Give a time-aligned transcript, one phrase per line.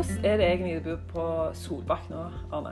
[0.00, 1.22] Hvordan er det egentlig å bo på
[1.60, 2.20] Solbakk nå,
[2.56, 2.70] Arne?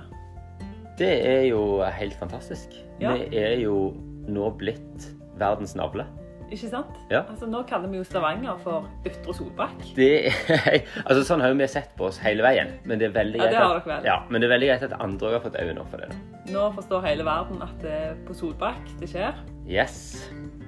[0.97, 2.73] Det er jo helt fantastisk.
[3.03, 3.11] Ja.
[3.13, 3.91] Vi er jo
[4.33, 6.07] nå blitt verdens navle.
[6.49, 6.95] Ikke sant?
[7.13, 7.27] Ja.
[7.29, 9.85] Altså, nå kaller vi jo Stavanger for Ytre Solbakk.
[9.99, 12.73] Det er, altså Sånn har vi sett på oss hele veien.
[12.89, 14.97] Men det er veldig Ja, greit det at, ja, men det er veldig greit at
[14.97, 16.09] andre har fått øye for det.
[16.09, 16.55] nå.
[16.55, 19.37] Nå forstår hele verden at det er på Solbakk det skjer.
[19.69, 20.01] Yes.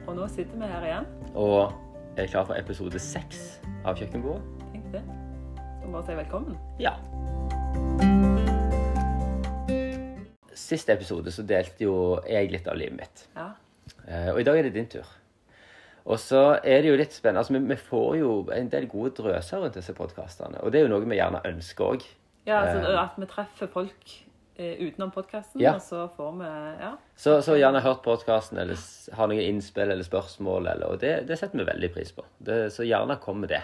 [0.04, 1.08] Og nå sitter vi her igjen.
[1.32, 1.72] Og
[2.20, 4.45] er klar for episode seks av Kjøkkenbordet.
[4.77, 5.06] Tenk det.
[5.83, 6.57] Så bare si velkommen.
[6.79, 6.93] Ja.
[10.55, 11.95] Siste episode så delte jo
[12.29, 13.25] jeg litt av livet mitt.
[13.37, 13.48] Ja.
[14.06, 15.09] Eh, Og i dag er det din tur.
[16.11, 17.43] Og så er det jo litt spennende.
[17.45, 20.61] Altså, vi, får jo en del gode drøser rundt disse podkastene.
[20.65, 22.06] Og det er jo noe vi gjerne ønsker òg.
[22.47, 23.03] ja altså Eh.
[23.03, 24.15] at vi treffer folk
[24.56, 25.75] eh, utenom podkasten, Ja.
[25.75, 26.45] og så får vi
[26.81, 26.97] Ja.
[27.17, 28.77] Så, så gjerne hørt podkasten eller
[29.17, 30.67] har noen innspill eller spørsmål.
[30.69, 32.25] Eller, og det, det setter vi veldig pris på.
[32.39, 33.62] Det, så gjerne kom med det.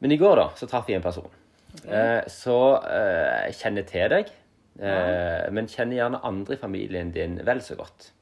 [0.00, 1.30] Men i går da, så traff jeg en person
[1.86, 4.30] eh, så eh, kjenner til deg,
[4.80, 8.12] eh, men kjenner gjerne andre i familien din vel så godt.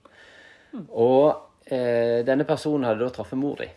[0.89, 3.69] Og eh, denne personen hadde da truffet mor di.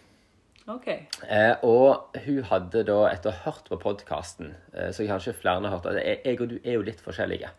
[0.69, 1.07] Okay.
[1.25, 5.63] Eh, og hun hadde da, etter å ha hørt på podkasten, eh, så kanskje flere
[5.65, 7.49] har hørt at jeg, jeg og du er jo litt forskjellige.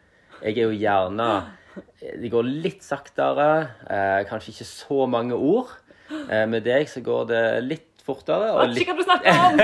[0.43, 1.33] Jeg er jo gjerne
[2.03, 3.47] Det går litt saktere,
[3.89, 5.71] eh, kanskje ikke så mange ord.
[6.13, 8.51] Med deg så går det litt fortere.
[8.55, 9.55] Og litt, ikke hva du snakker om!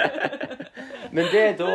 [1.14, 1.70] men det er da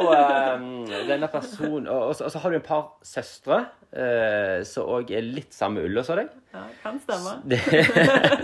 [0.56, 4.88] um, denne personen Og, og, så, og så har du en par søstre uh, som
[4.95, 6.31] òg er litt samme ulla som deg.
[6.56, 7.38] Ja, kan stemme.
[7.44, 7.59] Det,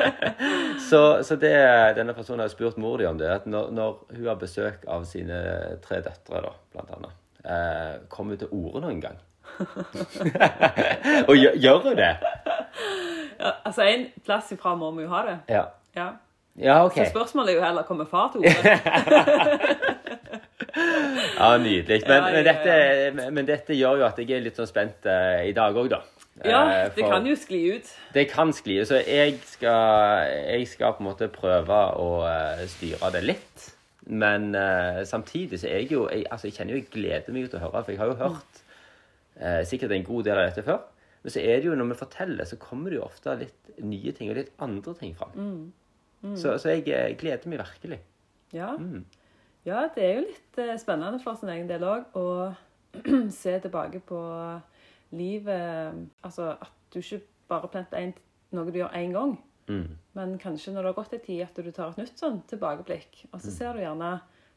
[0.89, 1.55] så så det,
[1.97, 5.05] denne personen har spurt mor di om det, at når, når hun har besøk av
[5.09, 5.41] sine
[5.85, 9.19] tre døtre, da, blant annet, uh, kommer hun til orde noen gang?
[11.29, 12.11] Og gjør, gjør hun det?
[13.41, 15.37] Ja, altså, en plass ifra må vi jo ha det.
[15.51, 15.63] Ja.
[15.97, 16.11] Ja.
[16.59, 16.97] Ja, OK.
[16.99, 18.75] Så spørsmålet er jo heller kommer far til orde.
[21.37, 22.01] Ja, Nydelig.
[22.07, 25.53] Men, men, dette, men dette gjør jo at jeg er litt sånn spent uh, i
[25.57, 26.01] dag òg, da.
[26.47, 27.89] Ja, Eh, det kan jo skli ut.
[28.15, 28.79] Det kan skli.
[28.81, 28.87] ut.
[28.87, 33.67] Så jeg skal, jeg skal på en måte prøve å eh, styre det litt.
[34.09, 34.55] Men
[35.05, 37.61] samtidig så er jeg jo jeg, altså jeg kjenner jo jeg gleder meg til å
[37.67, 40.79] høre, for jeg har jo hørt sikkert en god del av dette før.
[41.21, 44.15] Men så er det jo når vi forteller, så kommer det jo ofte litt nye
[44.17, 45.37] ting og litt andre ting fram.
[46.37, 47.99] Så, så jeg eh, gleder meg virkelig.
[48.53, 48.75] Ja.
[48.77, 49.05] Mm.
[49.65, 52.25] ja, det er jo litt eh, spennende for sin egen del òg å
[53.41, 54.19] se tilbake på
[55.15, 57.21] livet Altså at du ikke
[57.51, 58.11] bare planter
[58.51, 59.37] noe du gjør én gang,
[59.69, 59.93] Mm.
[60.17, 63.21] men kanskje når det har gått en tid, at du tar et nytt sånn tilbakeblikk.
[63.31, 64.09] Og så ser du gjerne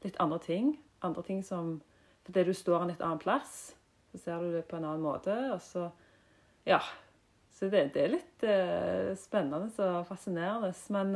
[0.03, 0.73] litt andre ting.
[1.07, 1.81] Andre ting som
[2.25, 3.75] Fordi du står en litt annen plass,
[4.11, 5.31] så ser du det på en annen måte.
[5.53, 5.91] Og så
[6.67, 6.81] Ja.
[7.65, 10.69] Så det, det er litt uh, spennende og fascinerende.
[10.93, 11.15] Men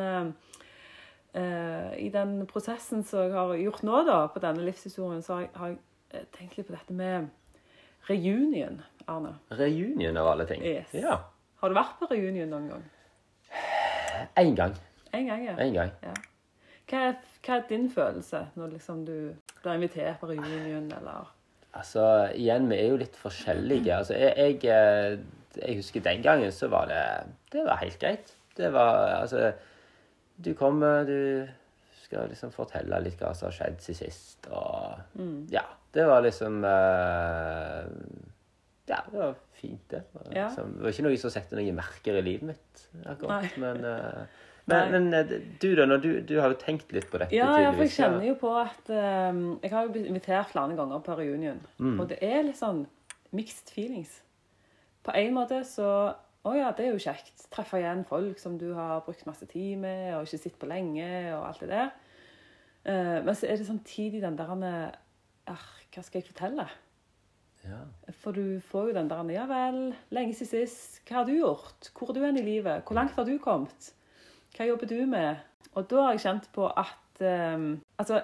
[1.36, 5.42] uh, i den prosessen som jeg har gjort nå, da, på denne livshistorien, så har
[5.44, 7.28] jeg, har jeg tenkt litt på dette med
[8.08, 9.34] reunion, Arne.
[9.60, 10.64] Reunion av alle ting.
[10.64, 10.94] Yes.
[10.97, 11.20] Ja.
[11.60, 12.88] Har du vært på reunion noen gang?
[14.41, 14.72] Én gang.
[15.12, 15.56] En gang, ja.
[15.60, 15.92] En gang.
[16.04, 16.16] ja.
[16.88, 19.16] Hva, er, hva er din følelse når liksom du
[19.60, 21.34] blir invitert på reunion, eller
[21.76, 23.92] Altså, igjen, vi er jo litt forskjellige.
[23.92, 25.19] Altså, jeg, jeg,
[25.56, 27.03] jeg husker den gangen så var det
[27.53, 28.34] Det var helt greit.
[28.56, 29.53] Det var Altså,
[30.36, 31.48] du kommer, du
[32.04, 34.98] skal liksom fortelle litt hva som har skjedd siden sist, og
[35.53, 35.64] Ja.
[35.92, 37.87] Det var liksom uh,
[38.88, 40.03] Ja, det var fint, det.
[40.12, 40.48] Var, Ja.
[40.48, 43.42] liksom, det var ikke noe som setter noen merker i livet mitt, akkurat.
[43.42, 43.50] Nei.
[43.56, 45.97] Men, uh, men, men eh, du, da?
[45.97, 48.50] Du, du har jo tenkt litt på dette, Ja, ja, for jeg kjenner jo på
[48.60, 51.60] at um, Jeg har jo blitt invitert flere ganger på reunion,
[51.98, 52.87] og det er litt sånn
[53.32, 54.20] mixed feelings.
[55.06, 55.91] På en måte så
[56.47, 57.42] Å ja, det er jo kjekt.
[57.53, 61.09] Treffe igjen folk som du har brukt masse tid med, og ikke sett på lenge,
[61.34, 61.88] og alt det der.
[62.88, 66.69] Eh, men så er det samtidig den der eh, Hva skal jeg fortelle?
[67.66, 67.82] Ja.
[68.22, 71.03] For du får jo den der Ja vel, lenge siden sist.
[71.08, 71.91] Hva har du gjort?
[71.92, 72.87] Hvor er du hen i livet?
[72.87, 73.92] Hvor langt har du kommet?
[74.56, 75.37] Hva jobber du med?
[75.75, 78.22] Og da har jeg kjent på at um, Altså,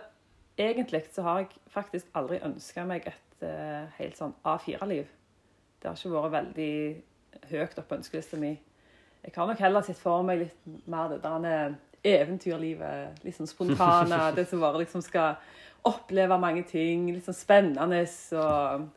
[0.58, 5.10] egentlig så har jeg faktisk aldri ønska meg et uh, helt sånn A4-liv.
[5.84, 6.70] Det har ikke vært veldig
[7.50, 8.54] høyt opp på ønskelista mi.
[9.24, 13.20] Jeg har nok heller sett for meg litt mer det der eventyrlivet.
[13.24, 14.18] Litt sånn spontane.
[14.36, 15.36] det som bare liksom skal
[15.84, 17.10] oppleve mange ting.
[17.12, 18.00] Litt sånn spennende
[18.40, 18.88] og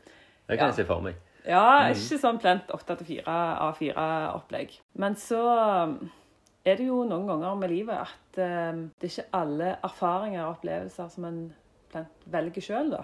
[0.48, 0.72] Det kan Ja.
[0.72, 1.16] jeg se for meg.
[1.44, 4.78] ja, ikke sånn plent 8-4 A4-opplegg.
[4.96, 5.42] Men så
[5.84, 5.98] um,
[6.64, 10.56] er det jo noen ganger med livet at um, det er ikke alle erfaringer og
[10.58, 11.42] opplevelser som en
[11.92, 13.04] plent velger sjøl, da.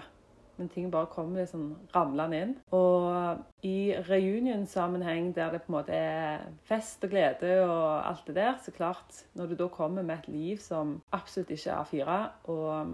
[0.58, 2.52] Men ting bare kommer sånn ramlende inn.
[2.78, 8.36] Og i reunion-sammenheng der det på en måte er fest og glede og alt det
[8.38, 12.20] der, så klart, når du da kommer med et liv som absolutt ikke er A4,
[12.54, 12.94] og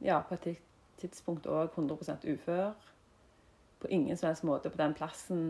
[0.00, 0.60] ja, på et
[1.00, 2.70] tidspunkt òg 100% ufør.
[3.80, 5.44] På ingen som helst måte på den plassen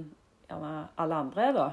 [0.49, 1.69] gjerne alle andre er, da.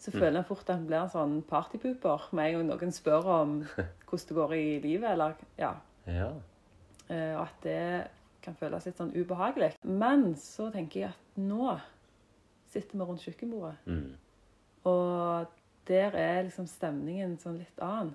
[0.00, 3.26] Så føler en fort at en blir en sånn partypooper med en gang noen spør
[3.34, 3.58] om
[4.08, 5.74] hvordan det går i livet, eller ja.
[6.06, 6.30] Ja.
[7.10, 7.82] Eh, Og at det
[8.42, 9.72] kan føles litt sånn ubehagelig.
[9.84, 11.76] Men så tenker jeg at nå
[12.70, 13.76] sitter vi rundt kjøkkenbordet.
[13.86, 14.10] Mm.
[14.90, 15.46] Og
[15.90, 18.14] der er liksom stemningen sånn litt annen.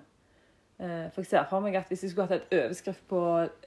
[0.78, 3.20] Eh, For jeg ser for meg at hvis jeg skulle hatt et overskrift på,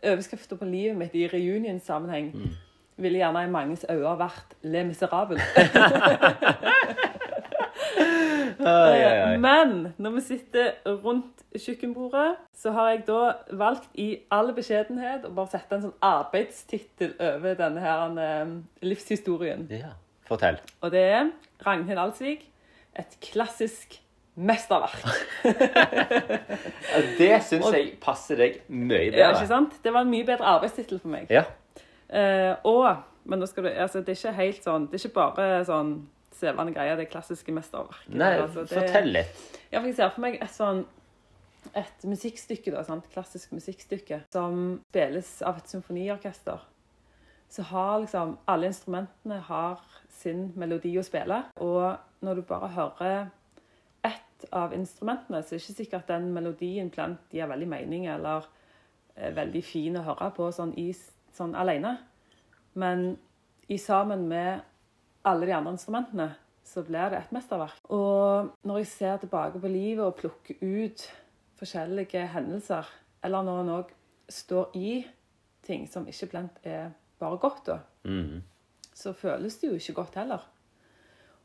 [0.03, 2.33] overskrifter på livet mitt i reunion-sammenheng,
[3.00, 5.39] ville gjerne i manges øyne vært Le Miserable.
[8.59, 9.38] Ai, ai, ai.
[9.39, 10.73] Men når vi sitter
[11.03, 13.21] rundt kjøkkenbordet, så har jeg da
[13.57, 18.53] valgt i all beskjedenhet å bare sette en sånn arbeidstittel over denne her eh,
[18.85, 19.67] livshistorien.
[19.71, 19.95] ja.
[20.29, 20.59] Fortell.
[20.85, 21.31] Og det er
[21.65, 22.44] Ragnhild Alsvik,
[22.94, 23.95] et klassisk
[24.38, 25.07] mesterverk.
[27.17, 29.23] Det syns jeg passer deg mye bedre.
[29.23, 29.79] Ja, ikke sant?
[29.83, 31.31] Det var en mye bedre arbeidstittel for meg.
[31.33, 31.47] Ja.
[32.09, 35.17] Eh, og, men nå skal du, altså, det er ikke helt sånn, det er ikke
[35.17, 35.94] bare sånn
[36.39, 38.15] svevende greie, det klassiske mesterverket.
[38.15, 39.59] Nei, Altså, det- fortell litt.
[39.71, 40.86] Ja, for jeg ser for meg et sånn
[41.75, 43.09] et musikkstykke, da, sant?
[43.13, 46.59] klassisk musikkstykke, som spilles av et symfoniorkester.
[47.50, 51.44] Så har liksom alle instrumentene har sin melodi å spille.
[51.57, 53.30] Og når du bare hører
[54.06, 57.68] ett av instrumentene, så er det ikke sikkert at den melodien blant de har veldig
[57.68, 58.45] mening eller
[59.18, 60.94] er veldig fin å høre på sånn, i,
[61.36, 61.97] sånn alene.
[62.75, 63.18] Men
[63.69, 64.62] i sammen med
[65.25, 66.30] alle de andre instrumentene,
[66.63, 67.80] så blir det et mesterverk.
[67.89, 71.06] Og når jeg ser tilbake på livet og plukker ut
[71.60, 72.88] forskjellige hendelser,
[73.24, 73.89] eller når en òg
[74.30, 74.92] står i
[75.66, 78.44] ting som ikke blant er bare godt, da, Mm.
[78.94, 80.45] så føles det jo ikke godt heller.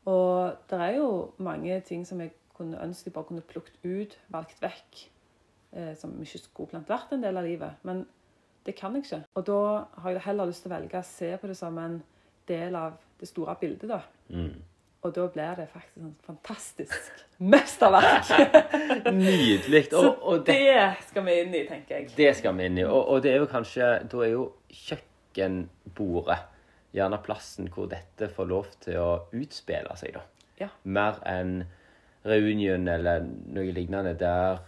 [0.05, 4.17] Og det er jo mange ting som jeg kunne ønske jeg bare kunne plukket ut,
[4.31, 5.09] valgt vekk,
[5.73, 7.73] eh, som ikke skulle blant vært en del av livet.
[7.83, 8.05] Men
[8.65, 9.23] det kan jeg ikke.
[9.35, 12.03] Og da har jeg heller lyst til å velge å se på det som en
[12.47, 13.99] del av det store bildet, da.
[14.29, 14.55] Mm.
[15.05, 17.19] Og da blir det faktisk en fantastisk
[17.53, 18.31] mesterverk.
[19.13, 19.83] Nydelig.
[19.93, 22.09] Og, og det, det skal vi inn i, tenker jeg.
[22.17, 22.85] det skal vi inn i.
[22.89, 26.37] Og, og det er jo kanskje Da er jo kjøkkenbordet
[26.95, 30.23] gjerne plassen hvor dette får lov til å utspille seg, da.
[30.61, 30.69] Ja.
[30.87, 31.65] Mer enn
[32.25, 34.61] reunion eller noe lignende der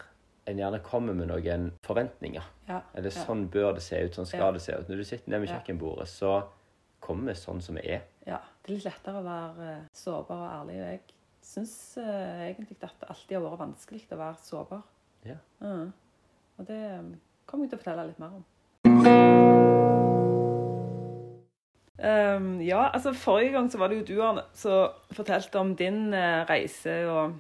[0.48, 2.44] en gjerne kommer med noen forventninger.
[2.70, 2.82] Ja.
[2.96, 3.24] Eller ja.
[3.26, 4.52] sånn bør det se ut, sånn skal Ja.
[4.56, 4.88] det se ut.
[4.92, 5.58] Når du sitter nede ved Ja.
[5.58, 6.36] kjøkkenbordet, så
[7.08, 8.04] kommer sånn som vi er.
[8.28, 10.82] Ja, det er litt lettere å være eh, sårbar og ærlig.
[10.82, 11.02] Og jeg
[11.48, 14.84] syns uh, egentlig at det alltid har vært vanskelig å være sårbar.
[15.28, 15.40] Ja.
[15.64, 15.88] Uh,
[16.58, 17.10] Og det eh,
[17.46, 18.46] kommer jeg til å fortelle litt mer om.
[21.98, 26.14] Um, ja, altså Forrige gang så var det jo du Arne, som fortalte om din
[26.14, 27.38] uh, reise og,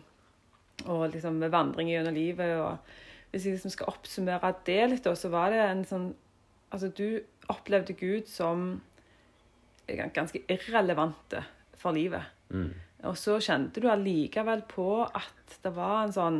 [0.85, 2.55] og liksom vandring gjennom livet.
[2.61, 2.77] og
[3.31, 6.07] Hvis jeg liksom skal oppsummere det litt, da, så var det en sånn
[6.67, 8.81] Altså, du opplevde Gud som
[9.87, 11.43] ganske irrelevante
[11.77, 12.27] for livet.
[12.49, 12.73] Mm.
[13.07, 16.39] Og så kjente du allikevel på at det var en sånn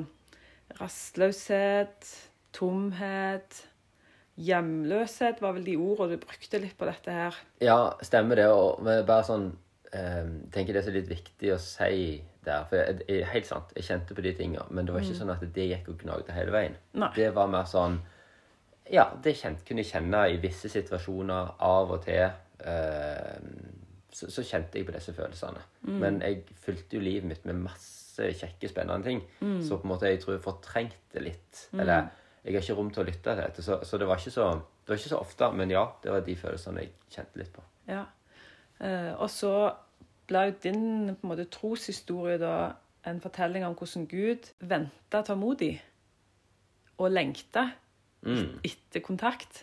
[0.79, 2.09] rastløshet,
[2.55, 3.61] tomhet,
[4.38, 7.38] hjemløshet var vel de ordene du brukte litt på dette her.
[7.63, 8.47] Ja, stemmer det.
[8.53, 9.49] Og bare sånn
[9.94, 12.67] eh, tenker det er så litt viktig å si der.
[12.69, 15.33] For jeg, jeg, helt sant, jeg kjente på de tinga, men det var ikke sånn
[15.33, 16.77] at det gikk og gnagde hele veien.
[16.97, 17.11] Nei.
[17.17, 17.99] Det var mer sånn
[18.88, 22.30] Ja, det kjent, kunne jeg kjenne i visse situasjoner av og til.
[22.59, 23.40] Eh,
[24.18, 25.61] så, så kjente jeg på disse følelsene.
[26.02, 29.19] Men jeg fylte jo livet mitt med masse kjekke, spennende ting.
[29.61, 31.68] Så på en måte jeg tror jeg fortrengte litt.
[31.78, 32.07] Eller
[32.44, 33.61] jeg har ikke rom til å lytte til dette.
[33.66, 35.52] Så, så det, var ikke så, det var ikke så ofte.
[35.54, 37.66] Men ja, det var de følelsene jeg kjente litt på.
[37.92, 38.06] Ja.
[38.80, 39.54] Eh, og så
[40.28, 40.81] ble jo din
[41.14, 42.56] på en måte, troshistorie da
[43.07, 45.76] en fortelling om hvordan Gud venta tålmodig
[46.97, 47.69] og lengta
[48.26, 48.57] Mm.
[48.66, 49.59] etter kontakt.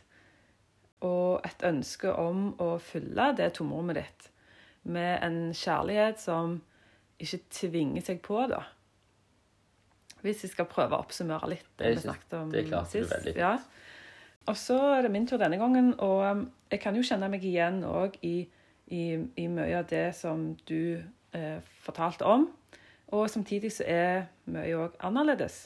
[1.04, 4.30] Og et ønske om å fylle det tomrommet ditt
[4.84, 6.58] med en kjærlighet som
[7.20, 8.62] ikke tvinger seg på, da.
[10.24, 13.34] Hvis jeg skal prøve å oppsummere litt det vi snakket om det klarte du veldig
[13.34, 13.40] fint.
[13.40, 13.58] Ja.
[14.48, 16.42] Og så er det min tur denne gangen, og um,
[16.72, 18.34] jeg kan jo kjenne meg igjen òg i,
[18.92, 19.04] i,
[19.40, 21.00] i mye av det som du
[21.32, 22.50] eh, fortalte om.
[23.16, 25.64] Og samtidig så er mye òg annerledes.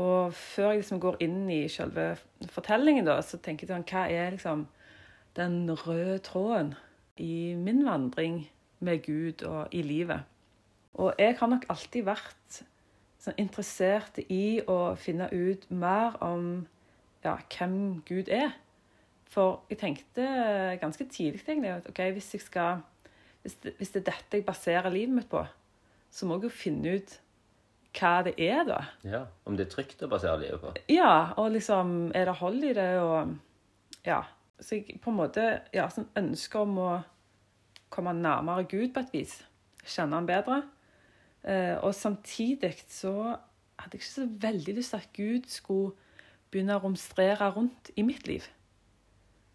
[0.00, 2.14] Og før jeg liksom går inn i selve
[2.52, 4.66] fortellingen, da, så tenker jeg sånn Hva er liksom
[5.36, 6.74] den røde tråden
[7.20, 8.46] i min vandring
[8.80, 10.24] med Gud og i livet?
[10.96, 12.62] Og jeg har nok alltid vært
[13.22, 16.66] sånn interessert i å finne ut mer om
[17.22, 18.56] ja, hvem Gud er.
[19.32, 20.24] For jeg tenkte
[20.80, 22.82] ganske tidlig egentlig, at okay, hvis, skal,
[23.44, 25.44] hvis, det, hvis det er dette jeg baserer livet mitt på,
[26.12, 27.14] så må jeg jo finne ut
[27.98, 28.78] hva det er, da.
[29.04, 30.72] Ja, Om det er trygt å basere livet på.
[30.92, 33.34] Ja, og liksom Er det hold i det, og
[34.06, 34.22] Ja.
[34.60, 36.90] så jeg på en måte ja, sånn ønsker om å
[37.90, 39.42] komme nærmere Gud på et vis.
[39.84, 40.62] Kjenne han bedre.
[41.44, 43.36] Eh, og samtidig så
[43.78, 45.92] hadde jeg ikke så veldig lyst til at Gud skulle
[46.52, 48.46] begynne å romstrere rundt i mitt liv.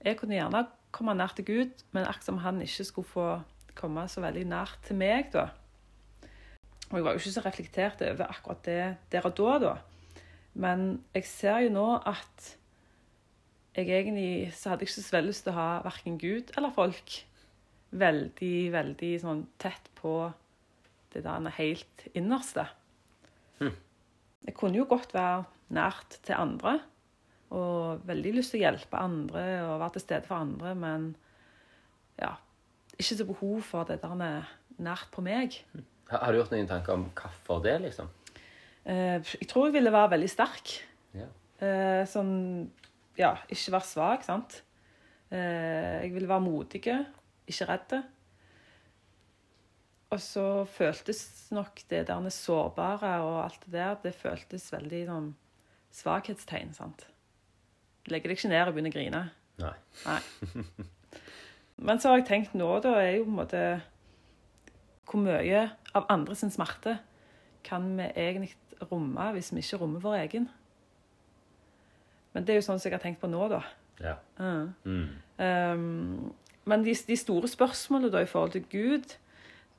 [0.04, 3.28] Jeg kunne gjerne komme nær til Gud, men akkurat som han ikke skulle få
[3.76, 5.48] komme så veldig nært til meg, da.
[6.88, 9.74] Og jeg var jo ikke så reflektert over akkurat det der og da, da.
[10.58, 12.54] Men jeg ser jo nå at
[13.78, 16.74] jeg egentlig så hadde jeg ikke så veldig lyst til å ha verken Gud eller
[16.74, 17.18] folk
[17.98, 20.16] veldig, veldig sånn tett på
[21.14, 22.66] det der helt innerste.
[23.60, 23.76] Hm.
[24.48, 26.80] Jeg kunne jo godt være nært til andre
[27.54, 31.14] og veldig lyst til å hjelpe andre og være til stede for andre, men
[32.18, 32.34] ja
[32.98, 34.48] Ikke så behov for det der
[34.82, 35.54] nært på meg.
[35.76, 38.10] Har har du gjort noen tanker om hvorfor det, liksom?
[38.86, 40.76] Eh, Jeg tror jeg ville være veldig sterk.
[41.18, 41.28] Ja.
[41.60, 42.70] Eh, Sånn
[43.18, 44.62] Ja, ikke være svak, sant.
[45.32, 46.84] Eh, Jeg ville være modig,
[47.48, 47.98] ikke redd.
[50.12, 55.34] Og så føltes nok det der sårbare og alt det der, det føltes veldig sånn
[55.98, 57.04] svakhetstegn, sant.
[58.06, 59.22] Du legger deg ikke ned og begynner å grine.
[59.60, 59.74] Nei.
[60.06, 60.22] Nei.
[61.78, 63.64] Men så har jeg tenkt nå, da, er jo på en måte
[65.08, 66.98] Hvor mye av andre sin smerte
[67.64, 68.56] kan vi egentlig
[68.92, 70.50] romme hvis vi ikke rommer vår egen?
[72.34, 73.62] Men det er jo sånn som jeg har tenkt på nå, da.
[74.04, 74.18] Ja.
[74.38, 74.68] Uh.
[74.84, 75.08] Mm.
[75.42, 76.34] Um,
[76.68, 79.16] men de, de store spørsmålene da i forhold til Gud,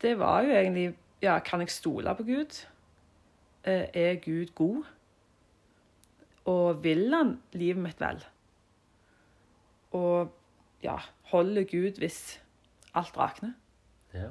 [0.03, 2.61] det var jo egentlig Ja, kan jeg stole på Gud?
[3.67, 4.85] Uh, Er Gud god?
[6.47, 8.23] Og vil han livet mitt vel?
[9.93, 10.33] Og
[10.83, 10.97] ja,
[11.33, 12.41] holder Gud hvis
[12.95, 13.53] alt rakner?
[14.15, 14.31] ja.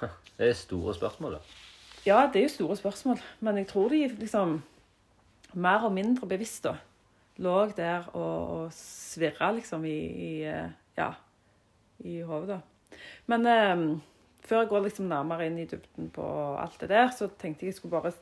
[0.40, 1.40] Det er store spørsmål, da.
[2.06, 4.62] Ja, det er jo store spørsmål, men jeg tror de liksom
[5.52, 6.78] mer og mindre bevisst da,
[7.36, 11.10] lå der og, og svirra liksom i, i eh, ja,
[11.98, 12.56] i hodet.
[12.56, 12.98] da.
[13.26, 13.84] Men eh,
[14.48, 16.26] før jeg går liksom nærmere inn i dybden på
[16.56, 18.14] alt det der, så tenkte jeg jeg skulle bare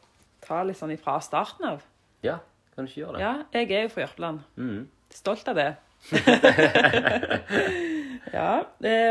[0.45, 1.87] ta litt sånn ifra starten av.
[2.27, 2.41] Ja,
[2.75, 3.23] kan du ikke gjøre det?
[3.23, 4.43] Ja, jeg er jo fra Jørpeland.
[4.59, 4.83] Mm.
[5.15, 5.71] Stolt av det.
[8.33, 8.65] ja,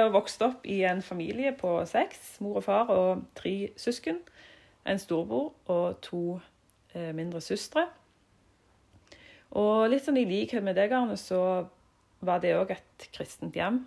[0.05, 2.37] og vokste opp i en familie på seks.
[2.43, 4.19] Mor og far og tre søsken.
[4.87, 6.39] En storbror og to
[6.93, 7.87] eh, mindre søstre.
[9.57, 11.67] Og litt sånn i likhet med deg, Arne, så
[12.25, 13.83] var det òg et kristent hjem.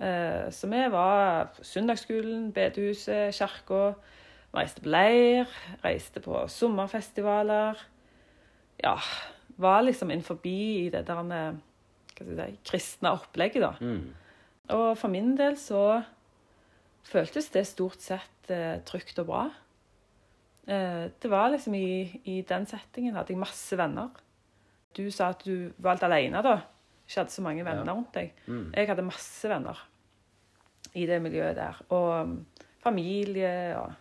[0.00, 3.92] Eh, så vi var på søndagsskolen, bedehuset, kirka.
[4.54, 5.50] Reiste på leir,
[5.84, 7.80] reiste på sommerfestivaler.
[8.80, 8.96] Ja,
[9.60, 11.58] var liksom innenfor i det der med,
[12.14, 13.74] hva skal jeg si, kristne opplegget, da.
[13.80, 14.14] Mm.
[14.74, 16.02] Og for min del så
[17.08, 19.44] føltes det stort sett eh, trygt og bra.
[20.68, 24.10] Eh, det var liksom i, i den settingen hadde jeg masse venner.
[24.96, 26.58] Du sa at du var alt alene da.
[27.08, 27.94] Ikke hadde så mange venner Ja.
[27.96, 28.34] rundt deg.
[28.46, 28.66] Mm.
[28.76, 29.80] Jeg hadde masse venner
[30.94, 31.80] i det miljøet der.
[31.88, 32.34] Og um,
[32.84, 33.92] familie og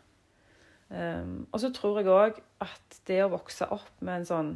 [0.91, 4.51] um, Og så tror jeg òg at det å vokse opp med en sånn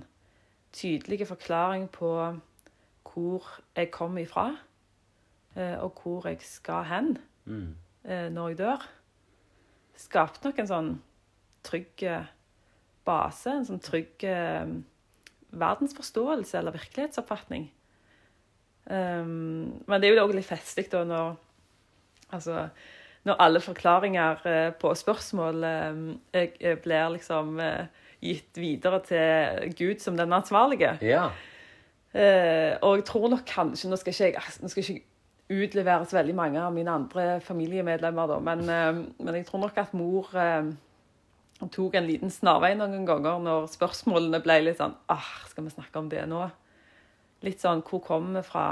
[0.75, 2.11] tydelig forklaring på
[3.11, 4.49] hvor jeg kommer ifra,
[5.83, 7.75] og hvor jeg skal hen Mm.
[8.05, 8.83] eh, når jeg dør,
[9.97, 10.91] skapte nok en sånn
[11.65, 12.29] trygg eh,
[13.05, 14.67] base, en sånn trygg eh,
[15.51, 17.71] verdensforståelse eller virkelighetsoppfatning.
[18.85, 21.35] Um, men det er jo òg litt festlig da når
[22.31, 22.69] Altså
[23.27, 25.97] når alle forklaringer eh, på spørsmål eh,
[26.33, 27.85] eh, blir liksom eh,
[28.23, 30.95] gitt videre til Gud som den ansvarlige.
[31.05, 31.27] Ja.
[32.13, 35.10] Eh, og jeg tror nok kanskje Nå skal ikke jeg, nå skal ikke
[35.51, 39.65] jeg utlevere så veldig mange av mine andre familiemedlemmer, da, men, eh, men jeg tror
[39.65, 40.71] nok at mor eh,
[41.69, 45.99] tok en liten snarvei noen ganger når spørsmålene ble litt sånn ah, Skal vi snakke
[45.99, 46.47] om det nå?
[47.45, 48.65] Litt sånn Hvor kommer vi fra?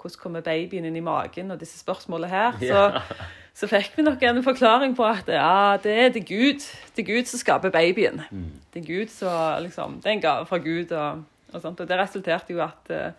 [0.00, 1.50] Hvordan kommer babyen inn i magen?
[1.52, 2.54] Og disse spørsmålene her.
[2.64, 2.84] Ja.
[3.02, 6.64] Så, så fikk vi nok en forklaring på at ja, det er det Gud.
[6.96, 8.22] Det er Gud som skaper babyen.
[8.30, 8.46] Mm.
[8.72, 10.94] Det er Gud som liksom, Det er en gave fra Gud.
[10.96, 11.20] Og,
[11.52, 11.84] og, sånt.
[11.84, 13.12] og det resulterte jo at eh,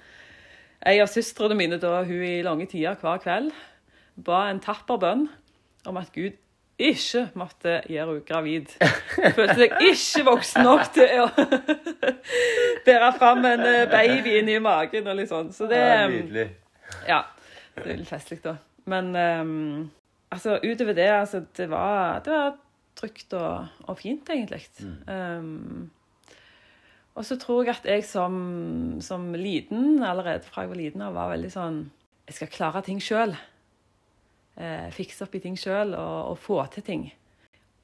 [0.85, 3.51] en av søstrene mine da, hun i lange tider hver kveld
[4.21, 5.27] ba en tapper bønn
[5.89, 6.38] om at Gud
[6.81, 8.71] ikke måtte gjøre henne gravid.
[9.35, 11.27] Følte seg ikke voksen nok til å
[12.88, 15.51] bære fram en baby baby inni magen og litt sånn.
[15.53, 16.47] Så det Ja, eh, Nydelig.
[17.07, 17.21] ja,
[17.77, 18.55] det er litt festlig, da.
[18.89, 19.91] Men um,
[20.33, 22.55] altså, utover det, altså, det var, det var
[22.97, 24.65] trygt og, og fint, egentlig.
[25.09, 25.89] Ehm,
[27.15, 28.36] og så tror jeg at jeg som,
[29.03, 31.80] som liten, allerede fra jeg var liten, var veldig sånn
[32.30, 33.34] Jeg skal klare ting sjøl.
[34.62, 37.03] Eh, fikse opp i ting sjøl og, og få til ting.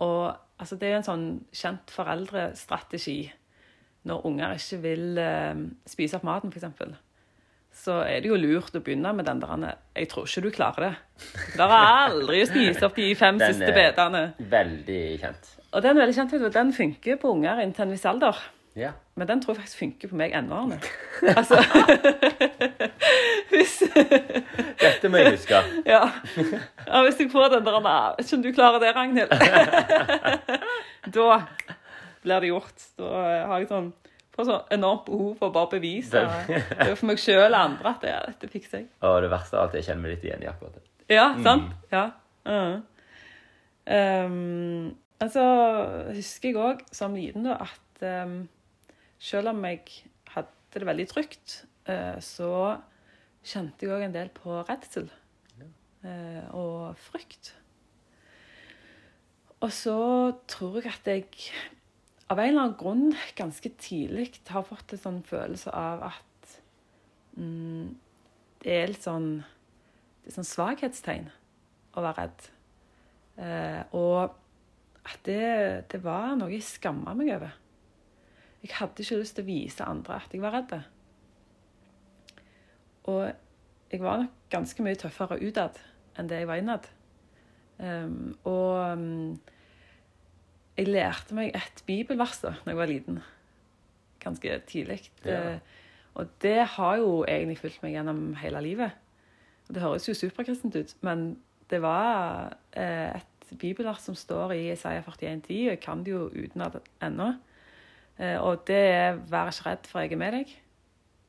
[0.03, 0.29] Og
[0.61, 3.17] altså, det er jo en sånn kjent foreldrestrategi
[4.07, 6.95] når unger ikke vil eh, spise opp maten, f.eks
[7.77, 10.83] så er det jo lurt å begynne med den der Jeg tror ikke du klarer
[10.87, 10.91] det.
[11.51, 13.75] Du klarer aldri å spise opp de fem siste er-
[14.39, 15.51] Veldig kjent.
[15.75, 18.39] Og den er veldig kjent, du, den funker på unger inntil en viss alder.
[18.77, 18.91] Ja.
[19.17, 20.77] Men den tror jeg faktisk funker på meg ennå, Arne.
[21.37, 21.57] Altså
[23.51, 23.79] Hvis
[24.77, 25.61] Dette må jeg huske.
[25.93, 26.03] Ja.
[26.37, 29.33] ja hvis jeg får den der «Nei, Vet ikke om du klarer det, Ragnhild.
[31.15, 31.39] da
[32.21, 32.85] blir det gjort.
[32.99, 33.89] Da har jeg sånn
[34.37, 38.03] får så enormt behov for å bare bevise det for meg sjøl og andre at
[38.05, 38.89] ja, dette fikser jeg.
[39.01, 40.83] Og det verste av at jeg kjenner meg litt igjen i akkurat det.
[41.09, 41.73] Ja, sant?
[41.89, 42.03] Ja.
[42.45, 42.77] Mhm.
[43.87, 45.41] Um, altså,
[46.11, 48.41] husker jeg òg som liten da, at um,
[49.19, 49.83] selv om jeg
[50.33, 52.51] hadde det veldig trygt, eh, så
[53.47, 55.09] kjente jeg òg en del på redsel
[56.03, 57.53] eh, og frykt.
[59.63, 59.97] Og så
[60.49, 61.27] tror jeg at jeg
[62.27, 63.05] av en eller annen grunn
[63.37, 66.57] ganske tidlig har fått en sånn følelse av at
[67.39, 67.95] mm,
[68.65, 71.29] det er litt sånn det er sånn svakhetstegn
[71.95, 72.47] å være redd.
[73.39, 74.35] Eh, og
[75.07, 77.53] at det, det var noe jeg skamma meg over.
[78.63, 80.73] Jeg hadde ikke lyst til å vise andre at jeg var redd.
[83.07, 83.21] Og
[83.91, 85.77] jeg var nok ganske mye tøffere utad
[86.17, 86.87] enn det jeg var innad.
[87.77, 89.37] Um, og um,
[90.77, 93.21] jeg lærte meg et bibelvers da jeg var liten.
[94.23, 95.03] Ganske tidlig.
[95.25, 95.59] Ja.
[96.17, 98.97] Og det har jo egentlig fulgt meg gjennom hele livet.
[99.67, 101.37] Og Det høres jo superkristent ut, men
[101.69, 106.29] det var eh, et bibelvers som står i Isaiah 41,10, og jeg kan det jo
[106.31, 107.33] utenat ennå.
[108.19, 110.55] Eh, og det er 'Vær ikke redd, for jeg er med deg'.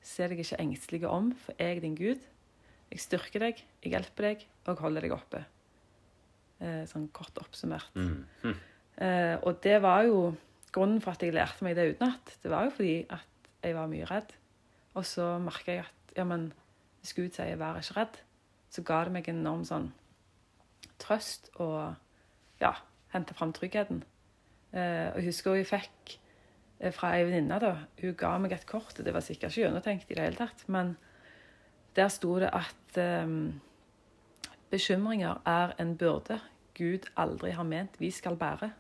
[0.02, 2.20] Se deg ikke engstelige om, for jeg er din Gud.
[2.90, 5.44] Jeg styrker deg, jeg hjelper deg, og jeg holder deg oppe.
[6.60, 7.90] Eh, sånn kort oppsummert.
[7.94, 8.54] Mm.
[8.98, 10.34] Eh, og det var jo
[10.72, 12.38] grunnen for at jeg lærte meg det utenat.
[12.42, 13.26] Det var jo fordi at
[13.62, 14.32] jeg var mye redd.
[14.94, 16.52] Og så merka jeg at ja, men
[17.00, 18.22] hvis Gud sier 'vær ikke redd',
[18.70, 19.92] så ga det meg en enorm sånn
[20.98, 21.94] trøst og
[22.60, 22.72] ja,
[23.14, 24.02] hente fram tryggheten.
[24.72, 26.18] Eh, og jeg husker jeg fikk
[26.94, 27.72] fra ei venninne, da.
[28.00, 30.92] Hun ga meg et kort, det var sikkert ikke gjennomtenkt i det hele tatt, men
[31.96, 33.58] der sto det at um,
[34.70, 36.38] bekymringer er en byrde
[36.78, 38.70] Gud aldri har ment vi skal bære.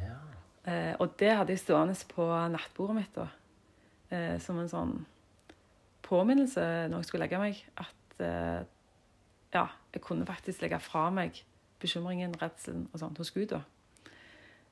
[0.00, 0.16] Ja.
[0.64, 3.26] Eh, og det hadde jeg stående på nattbordet mitt da.
[4.10, 4.94] Eh, som en sånn
[6.06, 7.60] påminnelse når jeg skulle legge meg.
[7.80, 8.62] At eh,
[9.52, 11.42] ja, jeg kunne faktisk legge fra meg
[11.80, 13.52] bekymringen, redselen og sånt hos Gud.
[13.52, 13.62] da.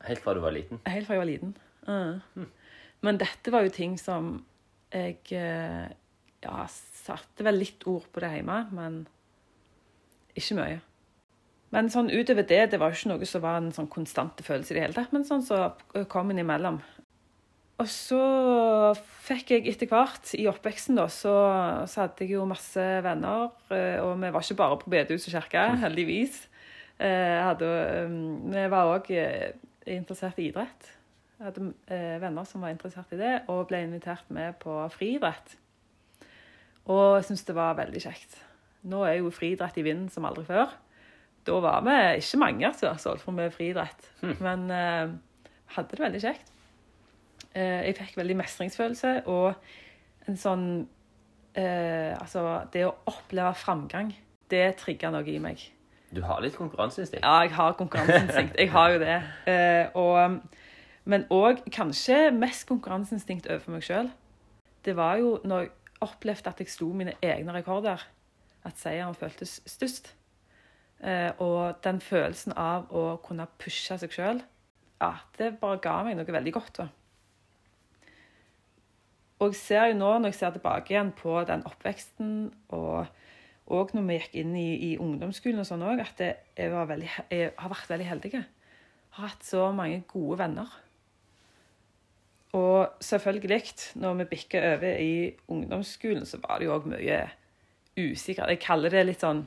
[0.08, 0.80] Helt fra du var liten.
[0.86, 1.56] Helt fra jeg var liten.
[1.88, 2.48] Mm.
[3.06, 4.36] Men dette var jo ting som
[4.92, 5.88] jeg eh,
[6.44, 9.02] ja, satte vel litt ord på det hjemme, men
[10.38, 10.78] ikke mye.
[11.74, 14.72] Men sånn utover det, det var jo ikke noe som var en sånn konstante følelse
[14.72, 15.66] i det hele tatt, men sånn så
[16.08, 16.80] kom en imellom.
[17.78, 18.18] Og så
[19.28, 21.34] fikk jeg etter hvert, i oppveksten da, så,
[21.86, 25.36] så hadde jeg jo masse venner, eh, og vi var ikke bare på bedehus og
[25.36, 26.40] kirke, heldigvis.
[26.98, 28.16] Eh, hadde, eh,
[28.56, 29.12] vi var òg
[29.86, 30.90] interessert i idrett.
[31.38, 35.54] Jeg hadde eh, venner som var interessert i det, og ble invitert med på friidrett.
[36.90, 38.34] Og jeg syntes det var veldig kjekt.
[38.90, 40.72] Nå er jo friidrett i vinden som aldri før.
[41.46, 44.10] Da var vi ikke mange som som solgt for mye friidrett,
[44.44, 45.14] men eh,
[45.76, 46.52] hadde det veldig kjekt.
[47.54, 49.54] Eh, jeg fikk veldig mestringsfølelse og
[50.28, 50.66] en sånn
[51.56, 52.42] eh, Altså,
[52.74, 54.10] det å oppleve framgang,
[54.50, 55.62] det trigga noe i meg.
[56.10, 57.24] Du har litt konkurranseinstinkt.
[57.24, 58.56] Ja, jeg har konkurranseinstinkt.
[58.58, 59.16] Jeg har jo det.
[59.48, 60.40] Eh, og,
[61.08, 64.10] men òg kanskje mest konkurranseinstinkt overfor meg sjøl.
[64.84, 68.02] Det var jo når jeg opplevde at jeg slo mine egne rekorder,
[68.68, 70.12] at seieren føltes størst.
[71.00, 74.42] Eh, og den følelsen av å kunne pushe seg sjøl,
[74.98, 76.80] ja, det bare ga meg noe veldig godt.
[79.38, 82.32] Og jeg ser jo nå, når jeg ser tilbake igjen på den oppveksten,
[82.74, 83.06] og,
[83.70, 87.54] og når vi gikk inn i, i ungdomsskolen og sånn òg, at jeg, veldig, jeg
[87.54, 88.42] har vært veldig heldig.
[89.16, 90.74] Har hatt så mange gode venner.
[92.52, 97.20] Og selvfølgelig, når vi bikker over i ungdomsskolen, så var det jo òg mye
[97.98, 98.48] usikkert.
[98.48, 99.44] Jeg kaller det litt sånn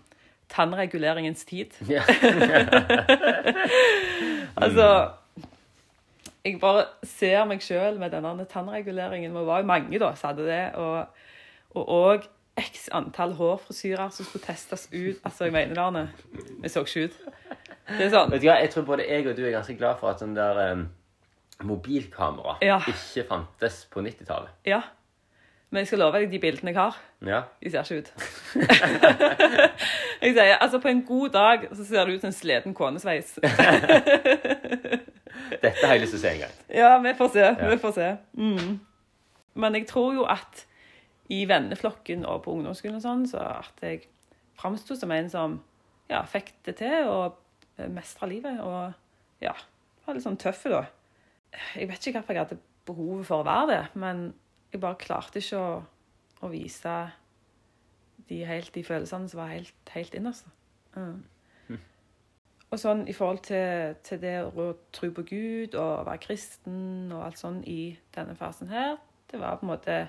[0.52, 1.74] tannreguleringens tid.
[1.90, 2.06] Yeah.
[4.62, 4.86] Altså
[6.44, 9.32] Jeg bare ser meg sjøl med denne tannreguleringen.
[9.32, 10.64] Vi var jo mange da som hadde det.
[10.76, 11.06] Og,
[11.78, 12.26] og òg
[12.60, 15.22] x antall hårfrisyrer som skulle testes ut.
[15.24, 16.10] Altså, jeg mener det, Arne.
[16.62, 17.20] Vi så ikke ut.
[17.88, 18.34] Det er sånn.
[18.34, 20.36] Vet du hva, Jeg tror både jeg og du er ganske glad for at den
[20.36, 20.88] der um,
[21.63, 22.80] mobilkamera Ja.
[22.88, 24.50] ikke fantes på 90-tallet.
[24.65, 24.82] Ja.
[25.71, 27.41] Men jeg skal love deg, de bildene jeg har, Ja.
[27.63, 28.12] de ser ikke ut.
[30.21, 33.38] jeg sier, altså På en god dag så ser det ut som en sliten konesveis.
[35.62, 36.56] Dette har jeg lyst til å se en gang.
[36.76, 37.45] Ja, vi får se.
[37.71, 38.10] Vi får se.
[38.38, 38.80] Mm.
[39.62, 40.65] Men jeg tror jo at
[41.32, 44.06] i venneflokken og på ungdomsskolen og sånn, så at jeg
[44.60, 45.60] framsto som en som
[46.12, 47.38] ja, fikk det til og
[47.91, 48.60] mestra livet.
[48.63, 48.91] Og
[49.43, 49.54] ja,
[50.06, 50.84] var litt sånn tøff da.
[51.52, 54.30] Jeg vet ikke hvorfor jeg hadde behovet for å være det, men
[54.72, 55.74] jeg bare klarte ikke å,
[56.42, 56.96] å vise
[58.30, 60.48] de, helt, de følelsene som var helt, helt innerst.
[60.96, 61.22] Mm.
[62.72, 67.26] Og sånn i forhold til, til, det å tro på Gud og være kristen og
[67.26, 68.96] alt sånn i denne fasen her,
[69.32, 70.02] det var på en måte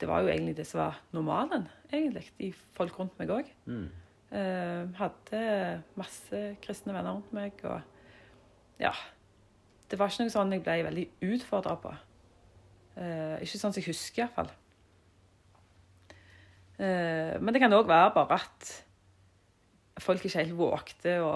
[0.00, 3.48] Det var jo egentlig det som var normalen, egentlig, i folk rundt meg òg.
[3.68, 3.90] Mm.
[4.32, 5.40] Eh, hadde
[6.00, 8.94] masse kristne venner rundt meg, og ja
[9.90, 11.92] Det var ikke noe sånn jeg ble veldig utfordra på.
[13.00, 14.50] Eh, ikke sånn som jeg husker, iallfall.
[16.80, 18.70] Eh, men det kan òg være bare at
[20.00, 21.32] folk ikke helt vågte å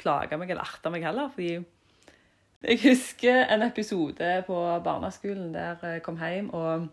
[0.00, 1.30] plage meg eller erte meg heller.
[1.32, 1.54] Fordi
[2.62, 6.88] jeg husker en episode på barneskolen der jeg kom hjem og,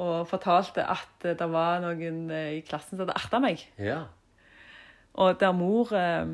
[0.00, 3.64] og fortalte at det var noen i klassen som hadde erta meg.
[3.80, 4.04] Ja.
[5.18, 6.26] Og der mor, eh,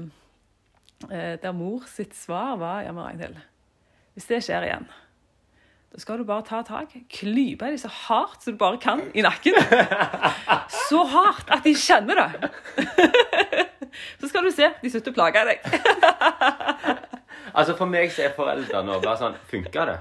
[1.09, 3.41] der mor sitt svar var Ja, men Ragnhild,
[4.15, 4.87] hvis det skjer igjen
[5.95, 9.23] da skal du bare ta tak, klype dem så hardt som du bare kan i
[9.23, 9.55] nakken.
[10.89, 12.51] Så hardt at de kjenner det.
[14.21, 15.63] Så skal du se, de slutter å plage deg.
[17.59, 19.97] altså For meg så er foreldrene bare sånn Funka det?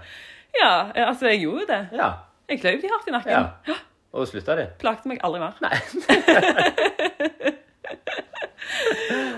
[0.57, 0.73] Ja,
[1.11, 1.81] altså jeg gjorde det.
[2.01, 2.09] Ja.
[2.49, 3.51] Jeg kløyv de hardt i nakken.
[3.69, 3.77] Ja.
[4.17, 4.65] Og slutta de?
[4.81, 5.61] Plagte meg aldri mer.
[5.61, 5.77] Nei.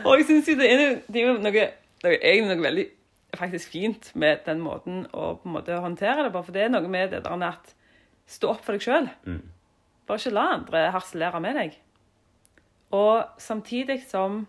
[0.05, 1.65] Og jeg syns jo det er, det er jo noe,
[2.05, 2.85] egentlig noe veldig
[3.35, 6.43] faktisk fint med den måten å på en måte håndtere det på.
[6.45, 7.73] For det er noe med det der at
[8.31, 9.09] stå opp for deg sjøl.
[9.27, 9.41] Mm.
[10.05, 11.79] Bare ikke la andre harselere med deg.
[12.95, 14.45] Og samtidig som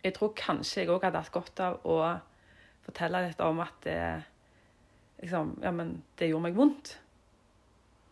[0.00, 1.98] jeg tror kanskje jeg òg hadde hatt godt av å
[2.86, 4.00] fortelle litt om at det
[5.20, 6.94] liksom, Ja, men det gjorde meg vondt.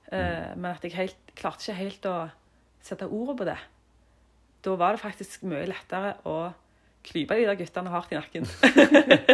[0.09, 0.13] Mm.
[0.13, 2.17] Uh, men at jeg helt, klarte ikke helt å
[2.85, 3.59] sette ordet på det.
[4.65, 6.49] Da var det faktisk mye lettere å
[7.07, 8.47] klype de der guttene hardt i nakken.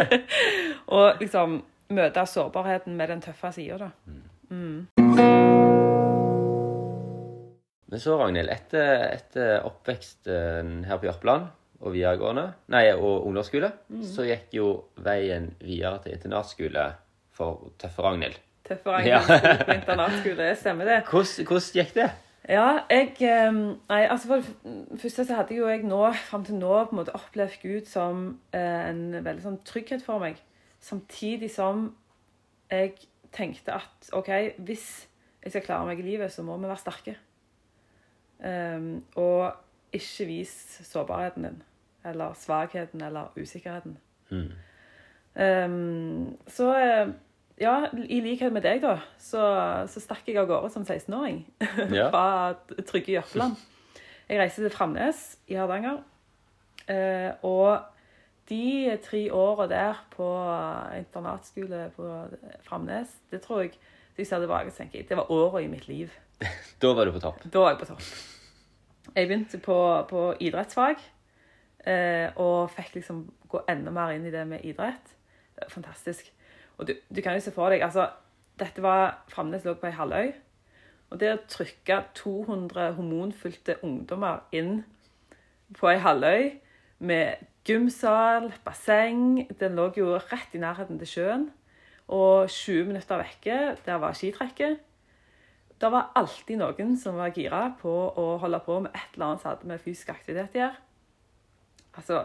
[0.95, 1.59] og liksom
[1.95, 3.89] møte sårbarheten med den tøffe sida, da.
[4.49, 4.87] Mm.
[7.85, 11.47] Men så, Ragnhild, etter, etter oppveksten her på Jørpeland
[11.81, 14.03] og videregående, nei, og ungdomsskole, mm.
[14.05, 14.69] så gikk jo
[15.05, 16.85] veien videre til internatskole
[17.35, 18.37] for tøffe Ragnhild.
[18.65, 20.99] Tøffe Ragnhild på internatskole, stemmer det.
[21.09, 22.09] Hvordan, hvordan gikk det?
[22.49, 26.59] Ja, jeg ehm, Nei, altså for det første så hadde jo jeg nå, fram til
[26.59, 30.37] nå, på en måte opplevd Gud som eh, en veldig sånn trygghet for meg.
[30.79, 31.87] Samtidig som
[32.69, 32.93] jeg
[33.33, 34.29] tenkte at OK,
[34.67, 35.07] hvis
[35.43, 37.15] jeg skal klare meg i livet, så må vi være sterke.
[38.45, 39.53] Um, og
[39.95, 40.53] ikke vis
[40.83, 41.59] sårbarheten din,
[42.05, 43.97] eller svakheten, eller usikkerheten.
[44.29, 44.51] Mm.
[45.35, 47.13] Um, så eh,
[47.61, 49.41] ja, i likhet med deg, da, så,
[49.91, 51.43] så stakk jeg av gårde som 16-åring.
[51.93, 52.09] Ja.
[52.13, 53.55] fra trygge Jørpeland.
[54.27, 56.01] Jeg reiste til Framnes i Hardanger.
[56.91, 57.85] Eh, og
[58.49, 60.27] de tre åra der på
[60.97, 62.09] internatskole på
[62.67, 63.75] Framnes, det tror jeg
[64.15, 66.13] jeg ser tilbake, tenker jeg, det var åra i mitt liv.
[66.81, 67.41] da var du på topp?
[67.51, 68.05] Da var jeg på topp.
[69.15, 71.01] Jeg begynte på, på idrettsfag,
[71.87, 75.11] eh, og fikk liksom gå enda mer inn i det med idrett.
[75.55, 76.31] Det var fantastisk.
[76.77, 78.09] Og du, du, kan jo se for deg altså,
[78.59, 80.31] Dette var Framnes lå på ei halvøy.
[81.11, 84.79] Og det å trykke 200 hormonfylte ungdommer inn
[85.75, 86.55] på ei halvøy
[87.05, 91.45] med gymsal, basseng Den lå jo rett i nærheten til sjøen.
[92.07, 94.79] Og 20 minutter vekke, der var skitrekket.
[95.81, 99.41] Det var alltid noen som var gira på å holde på med et eller annet
[99.41, 100.83] som hadde med fysisk aktivitet å gjøre.
[101.95, 102.21] Altså,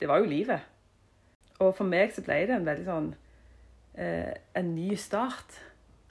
[0.00, 0.64] det var jo livet.
[1.60, 3.10] Og for meg så ble det en veldig sånn
[3.94, 5.60] eh, en ny start.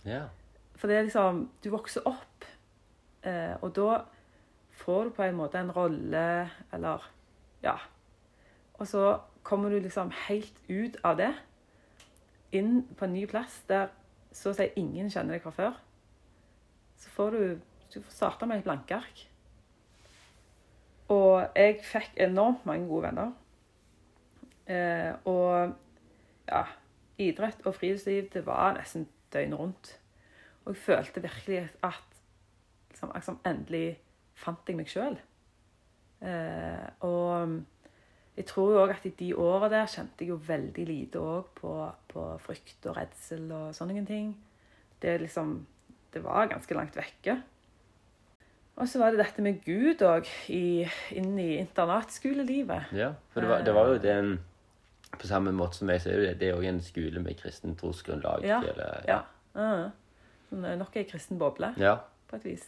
[0.06, 0.28] Ja.
[0.76, 2.46] For det er liksom Du vokser opp,
[3.24, 4.02] eh, og da
[4.80, 7.12] får du på en måte en rolle, eller
[7.64, 7.76] Ja.
[8.74, 11.34] Og så kommer du liksom helt ut av det,
[12.52, 13.88] inn på en ny plass der
[14.32, 15.74] så å si ingen kjenner deg fra før.
[16.98, 19.28] Så får du Du får starte med et blankeark.
[21.10, 23.32] Og jeg fikk enormt mange gode venner.
[24.68, 25.74] Eh, og
[26.48, 26.66] ja
[27.20, 29.92] idrett og friluftsliv det var nesten døgnet rundt.
[30.66, 32.22] Og jeg følte virkelig at
[32.90, 34.00] liksom, liksom endelig
[34.40, 35.18] fant jeg meg sjøl.
[36.20, 37.60] Eh, og
[38.40, 41.48] jeg tror jo òg at i de åra der kjente jeg jo veldig lite òg
[41.60, 41.74] på,
[42.12, 44.34] på, frykt og redsel og sånne ting.
[45.02, 45.66] Det liksom
[46.10, 47.36] Det var ganske langt vekke.
[48.82, 52.90] Og så var det dette med Gud òg inn i internatskolelivet.
[52.96, 54.32] Ja, for det var, det var jo den
[55.18, 58.46] på samme måte som jeg ser det, det er òg en skole med kristen trosgrunnlag.
[58.46, 58.60] Ja.
[58.62, 59.22] Eller, ja.
[59.56, 59.90] ja.
[60.52, 61.74] Uh, nok ei kristen boble.
[61.82, 61.98] Ja.
[62.30, 62.66] på et vis.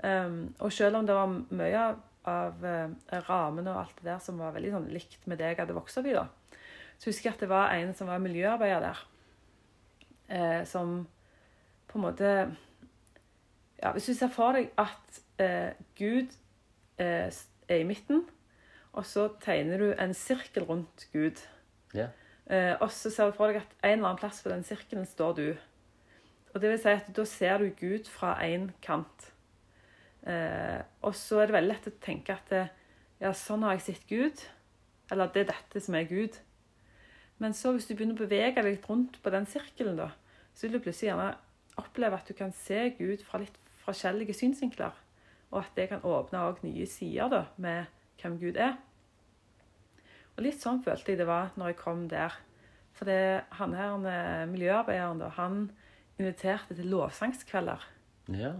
[0.00, 1.82] Um, og selv om det var mye
[2.30, 5.60] av, uh, rammene og alt det der som var veldig sånn likt med det jeg
[5.60, 6.24] hadde vokst opp i, da,
[6.96, 9.02] så husker jeg at det var en som var miljøarbeider der,
[10.32, 11.02] uh, som
[11.90, 12.32] på en måte
[13.80, 16.34] ja, Hvis du ser for deg at uh, Gud
[17.00, 17.32] eh,
[17.68, 18.26] er i midten,
[18.92, 21.38] og så tegner du en sirkel rundt Gud.
[21.94, 22.10] Ja.
[22.50, 25.06] Eh, og så ser du for deg at en eller annen plass på den sirkelen
[25.06, 25.48] står du.
[26.50, 29.30] Og det vil si at Da ser du Gud fra én kant.
[30.26, 32.64] Eh, og så er det veldig lett å tenke at det,
[33.22, 34.42] ja, sånn har jeg sett Gud.
[35.10, 36.40] Eller det er dette som er Gud.
[37.40, 40.10] Men så hvis du begynner å bevege deg litt rundt på den sirkelen, da,
[40.52, 41.30] så vil du plutselig gjerne
[41.80, 44.98] oppleve at du kan se Gud fra litt forskjellige synsvinkler.
[45.50, 47.88] Og at det kan åpne også nye sider da, med
[48.20, 48.78] hvem Gud er.
[50.36, 52.36] Og Litt sånn følte jeg det var når jeg kom der.
[52.96, 53.96] For det, han her,
[54.50, 55.70] miljøarbeideren da, han
[56.20, 57.84] inviterte til lovsangskvelder.
[58.36, 58.54] Ja.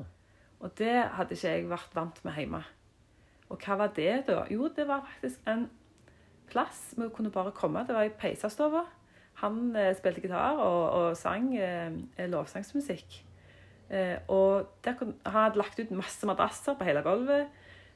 [0.61, 2.63] Og det hadde ikke jeg vært vant med hjemme.
[3.51, 4.45] Og hva var det, da?
[4.53, 5.67] Jo, det var faktisk en
[6.51, 7.83] plass vi kunne bare komme.
[7.87, 8.85] Det var i peisestova.
[9.41, 11.97] Han eh, spilte gitar og, og sang eh,
[12.31, 13.23] lovsangsmusikk.
[13.91, 17.49] Eh, og der Han hadde lagt ut masse madrasser på hele gulvet.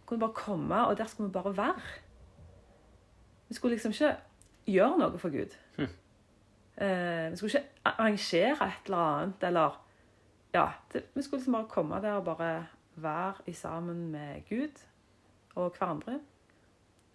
[0.06, 1.80] Kunne bare komme, og der skulle vi bare være.
[3.48, 4.16] Vi skulle liksom ikke
[4.66, 5.56] gjøre noe for Gud.
[5.76, 5.90] Hm.
[6.76, 9.80] Eh, vi skulle ikke arrangere et eller annet, eller
[10.54, 10.68] Ja.
[10.92, 14.84] Det, vi skulle liksom bare komme der og bare være i sammen med Gud
[15.54, 16.20] og hverandre.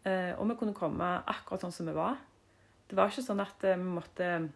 [0.05, 2.17] Eh, og vi kunne komme akkurat sånn som vi var.
[2.89, 4.49] Det var ikke sånn at eh, vi måtte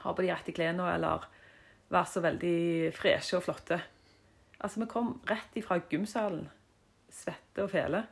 [0.00, 1.26] ha på de rette klærne eller
[1.90, 3.80] være så veldig freshe og flotte.
[4.60, 6.48] Altså, vi kom rett ifra gymsalen,
[7.12, 8.04] svette og fele.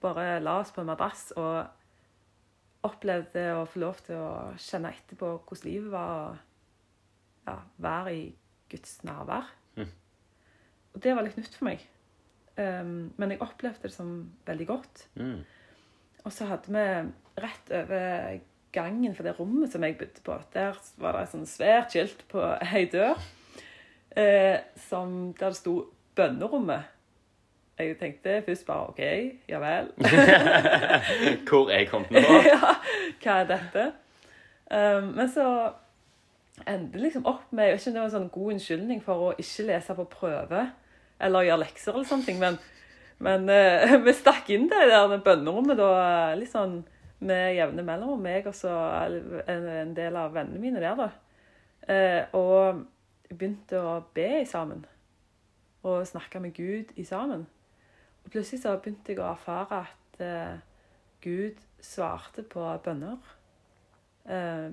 [0.00, 5.34] Bare la oss på en madrass og opplevde å få lov til å kjenne etterpå
[5.44, 6.12] hvordan livet var.
[6.30, 8.26] Og ja, være i
[8.70, 9.48] Guds nærvær.
[9.76, 9.90] Mm.
[10.94, 11.82] Og det var litt nytt for meg.
[12.56, 14.14] Um, men jeg opplevde det som
[14.46, 15.04] veldig godt.
[15.20, 15.42] Mm.
[16.24, 16.86] Og så hadde vi
[17.40, 18.40] rett over
[18.72, 20.36] gangen for det rommet som jeg bodde på.
[20.54, 23.18] Der var det et sånn svært skilt på ei dør
[24.16, 25.74] eh, som, der det sto
[26.16, 26.99] 'Bønnerommet'.
[27.80, 29.00] Jeg tenkte først bare OK,
[29.48, 29.90] ja vel.
[31.48, 32.40] Hvor er jeg kommet nå?
[32.46, 32.74] ja,
[33.22, 33.86] hva er dette?
[34.70, 35.46] Um, men så
[36.68, 39.66] endte liksom opp med ikke om det var en sånn god unnskyldning for å ikke
[39.70, 40.66] lese på prøve
[41.20, 42.60] eller gjøre lekser eller sånne ting, men
[43.20, 45.90] men uh, vi stakk inn det der bønnerommet da,
[46.38, 46.80] litt sånn
[47.20, 48.22] med jevne mellomrom.
[48.24, 48.72] Meg og så
[49.04, 51.10] en, en, del av vennene mine der, da.
[51.84, 52.80] Uh, og
[53.28, 54.86] begynte å be sammen.
[55.84, 57.44] Og snakke med Gud i sammen.
[58.30, 60.60] Plutselig så begynte jeg å erfare at uh,
[61.24, 63.18] Gud svarte på bønner.
[64.28, 64.70] Uh,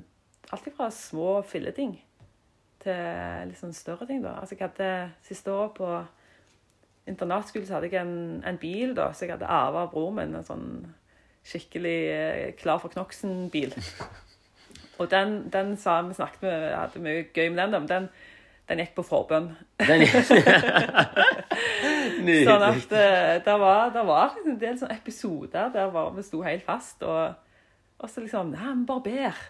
[0.54, 1.98] alt fra små filleting
[2.84, 4.22] til litt sånn større ting.
[4.24, 4.38] da.
[4.42, 4.92] Altså Jeg hadde
[5.26, 5.90] siste år på
[7.08, 10.38] internatskole så hadde jeg en, en bil da, så jeg hadde arva av broren min.
[10.38, 10.70] En sånn
[11.48, 13.76] skikkelig eh, klar for knoksen-bil.
[15.00, 18.10] Og den, den sa vi snakket med, hadde mye gøy med den, da, men den,
[18.68, 19.50] den gikk på forbønn.
[22.48, 26.26] sånn at eh, det var, det var liksom en del sånne episoder der var, vi
[26.28, 27.04] sto helt fast.
[27.08, 27.38] Og,
[27.98, 29.42] og så liksom Nei, vi bare ber.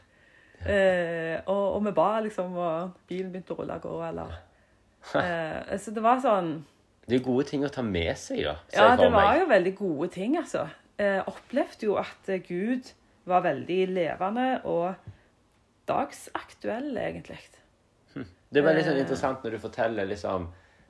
[0.67, 4.31] Eh, og, og, vi ba, liksom, og bilen begynte å rulle av gårde, eller
[5.21, 6.57] eh, Så det var sånn
[7.07, 8.57] det er gode ting å ta med seg, da.
[8.75, 10.65] Ja, det var jo veldig gode ting, altså.
[10.99, 12.89] Jeg opplevde jo at Gud
[13.23, 15.07] var veldig levende og
[15.87, 17.39] dagsaktuell, egentlig.
[18.53, 20.47] Det var litt sånn interessant når du forteller liksom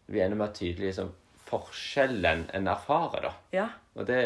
[0.07, 1.09] Vi er enda mer tydelig liksom,
[1.47, 3.31] forskjellen en erfarer, da.
[3.55, 3.65] Ja.
[3.97, 4.19] Og det,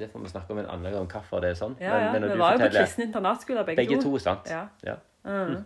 [0.00, 1.76] det, får vi snakke om en annen gang, hvorfor det er sånn.
[1.82, 2.10] Ja, ja.
[2.14, 4.12] Men, vi var jo på kristen internatskole, begge, begge to.
[4.22, 4.50] sant?
[4.50, 4.64] Ja.
[4.86, 4.96] ja.
[5.26, 5.62] Mm.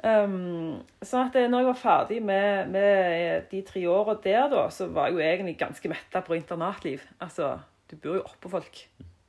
[0.00, 4.88] Um, sånn at når jeg var ferdig med, med de tre åra der, da, så
[4.94, 7.04] var jeg jo egentlig ganske metta på internatliv.
[7.20, 7.56] Altså,
[7.90, 8.80] du bor jo oppå folk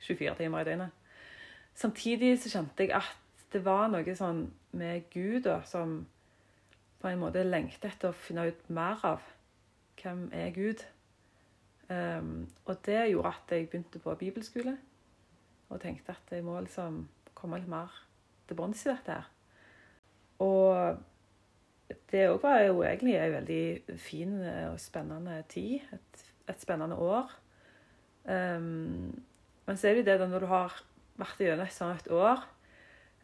[0.02, 0.94] 24 timer i døgnet.
[1.78, 3.12] Samtidig så kjente jeg at
[3.52, 6.02] det var noe sånn med Gud da, som
[7.02, 9.22] på en måte lengter etter å finne ut mer av.
[9.98, 10.84] Hvem er Gud?
[11.90, 14.76] Um, og det gjorde at jeg begynte på bibelskole
[15.68, 17.02] og tenkte at jeg må liksom
[17.34, 17.92] komme litt mer
[18.46, 19.28] til bunns i dette her.
[20.44, 21.00] Og
[22.12, 24.34] det òg var jo egentlig ei veldig fin
[24.70, 25.80] og spennende tid.
[25.92, 27.32] Et, et spennende år.
[28.24, 29.10] Um,
[29.66, 30.76] men så er det jo det da når du har
[31.20, 32.44] vært gjennom et sånt år,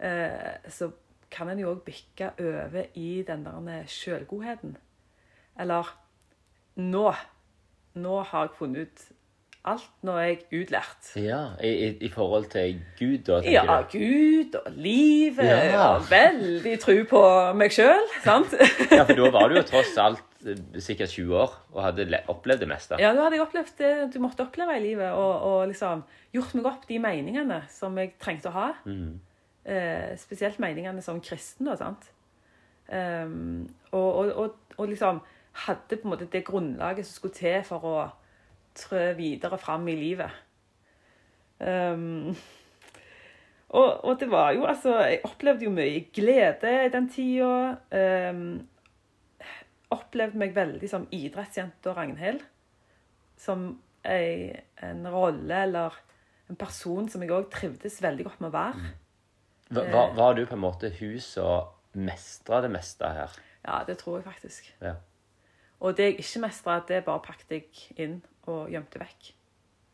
[0.03, 0.91] uh, så
[1.31, 4.77] kan en jo òg bikke over i den der sjølgodheten.
[5.59, 5.95] Eller
[6.77, 7.13] nå
[7.99, 9.07] Nå har jeg funnet ut
[9.69, 11.11] alt nå er jeg utlært.
[11.19, 13.41] Ja, I, i forhold til Gud, da?
[13.45, 13.99] Ja, du?
[13.99, 15.45] Gud og livet.
[15.45, 15.97] Ja.
[15.97, 17.23] Og veldig tro på
[17.59, 18.55] meg sjøl, sant?
[18.95, 22.65] ja, for da var du jo tross alt eh, sikkert 20 år og hadde opplevd
[22.65, 23.01] det meste.
[23.03, 26.05] Ja, da hadde jeg opplevd det du måtte oppleve i livet, og, og liksom
[26.37, 28.69] gjort meg opp de meningene som jeg trengte å ha.
[28.89, 29.19] Mm.
[29.65, 32.11] Eh, spesielt meningene som kristen, da, sant.
[32.89, 35.19] Um, og, og, og, og liksom
[35.67, 37.97] hadde på en måte det grunnlaget som skulle til for å
[38.79, 40.33] trø videre fram i livet.
[41.61, 42.33] Um,
[43.69, 47.77] og, det var jo altså Jeg opplevde jo mye glede i den tida.
[47.93, 48.69] Um,
[49.93, 52.41] opplevde meg veldig som idrettsjenta Ragnhild.
[53.37, 53.69] Som
[54.07, 56.01] ei, en rolle eller
[56.49, 58.95] en person som jeg òg trivdes veldig godt med å være.
[59.71, 63.35] Var, var, du på en måte hun som mestra det meste her?
[63.67, 64.71] Ja, det tror jeg faktisk.
[64.81, 64.95] Ja.
[65.81, 67.65] Og det jeg ikke mestra, det bare pakket jeg
[68.01, 68.17] inn
[68.49, 69.33] og gjemte vekk.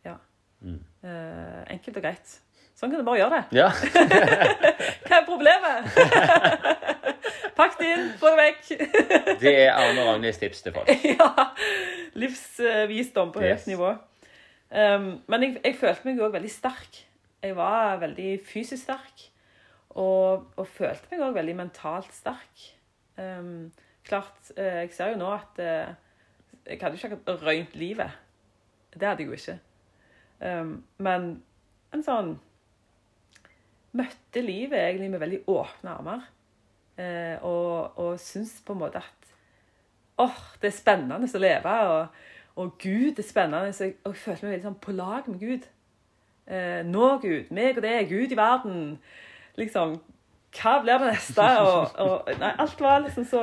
[0.07, 0.15] Ja.
[0.65, 0.79] Mm.
[1.05, 2.37] Eh, enkelt og greit.
[2.75, 3.59] Sånn kan du bare gjøre det.
[3.61, 3.69] Ja.
[5.07, 5.91] Hva er problemet?
[7.59, 8.71] Pakk det inn, få det vekk.
[9.45, 10.91] Det er Arne Ragnhilds tips til folk.
[11.07, 11.29] ja.
[12.19, 13.69] Livsvisdom på høyt Yes.
[13.71, 13.93] nivå.
[14.75, 17.05] Um, men jeg, jeg følte meg òg veldig sterk.
[17.45, 19.29] Jeg var veldig fysisk sterk.
[19.95, 22.65] Og, og følte meg òg veldig mentalt sterk.
[23.15, 23.71] Um,
[24.07, 25.93] klart, eh, jeg ser jo nå at eh,
[26.67, 28.11] jeg hadde jo ikke akkurat røynt livet.
[28.95, 29.59] Det hadde jeg jo ikke.
[30.41, 31.31] Um, men
[31.95, 32.35] en sånn
[33.95, 36.23] Møtte livet egentlig med veldig åpne armer.
[36.99, 39.29] Uh, og, og syns på en måte at
[40.19, 42.25] åh, det er spennende å leve, og,
[42.59, 43.71] og Gud er spennende.
[43.71, 45.69] Så jeg, og jeg følte meg veldig sånn på lag med Gud.
[46.51, 48.83] Uh, nå, Gud, meg og det, Gud i verden.
[49.61, 49.99] Liksom,
[50.55, 51.49] hva blir det neste?
[51.63, 53.43] Og, og, nei, alt var liksom så,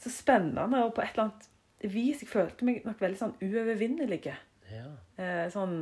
[0.00, 1.48] så spennende, og på et eller annet
[1.92, 4.20] vis jeg følte meg nok veldig sånn uovervinnelig.
[4.72, 4.86] Ja.
[5.20, 5.78] Eh, sånn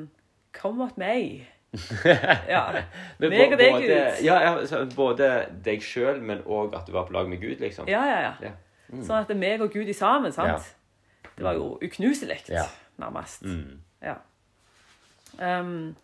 [0.55, 1.47] Come at meg.
[2.55, 2.61] Ja.
[3.19, 4.21] Men Meg og deg, både, Gud.
[4.23, 5.31] Ja, ja, så både
[5.67, 7.89] deg sjøl, men òg at du var på lag med Gud, liksom.
[7.91, 8.35] Ja, ja, ja.
[8.51, 8.53] Ja.
[9.03, 10.69] Sånn at det er meg og Gud i sammen, sant?
[11.35, 12.69] Det var jo uknuselig, Ja.
[13.03, 13.43] nærmest.
[13.43, 13.81] Mm.
[14.05, 14.21] Ja.
[15.41, 15.97] Um,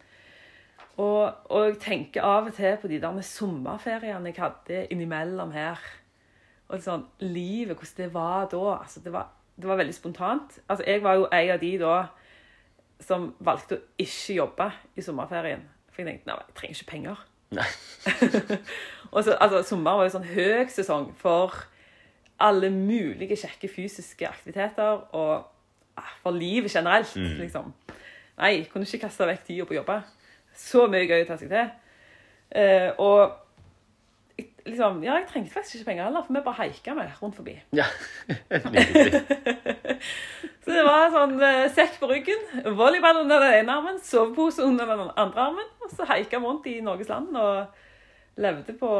[1.00, 5.52] og, og jeg tenker av og til på de der med sommerferiene jeg hadde innimellom
[5.54, 5.80] her.
[6.70, 8.64] Og sånn, livet, hvordan det var da.
[8.76, 10.60] Altså, det, var, det var veldig spontant.
[10.68, 11.94] Altså, jeg var jo en av de da
[13.00, 15.64] som valgte å ikke jobbe i sommerferien.
[15.90, 17.24] For jeg tenkte nei, jeg trenger ikke penger.
[17.56, 17.66] Nei.
[19.14, 21.56] og så, altså, sommer var jo sånn høgsesong for
[22.40, 25.32] alle mulige kjekke fysiske aktiviteter og
[25.98, 27.72] ah, for livet generelt, liksom.
[28.40, 29.98] Nei, kunne ikke kaste vekk tida på å jobbe.
[30.56, 31.70] Så mye gøy å ta seg til.
[32.50, 33.36] Eh, og
[34.66, 37.56] liksom, ja, jeg trengte faktisk ikke penger heller, for vi bare haika med rundt forbi.
[37.80, 37.86] Ja.
[40.60, 42.42] Så det var sånn eh, sekk på ryggen,
[42.76, 46.68] volleyball under den ene armen, sovepose under den andre armen, og så haika vi rundt
[46.70, 48.90] i Norges land og levde på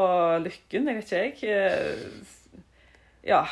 [0.43, 1.57] lykken, jeg vet ikke jeg.
[1.57, 2.61] Eh,
[3.31, 3.43] Ja.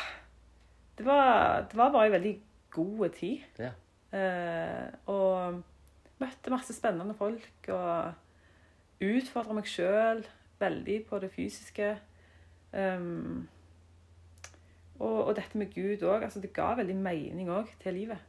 [0.98, 2.32] Det var, det var bare en veldig
[2.74, 3.38] god tid.
[3.62, 3.70] Ja.
[4.12, 5.62] Eh, og
[6.20, 8.12] møtte masse spennende folk og
[9.00, 10.22] utfordra meg sjøl
[10.60, 11.94] veldig på det fysiske.
[12.72, 13.48] Um,
[15.00, 16.26] og, og dette med Gud òg.
[16.26, 18.20] Altså, det ga veldig mening òg til livet.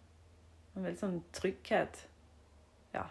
[0.76, 2.06] En veldig sånn trygghet.
[2.96, 3.10] Ja.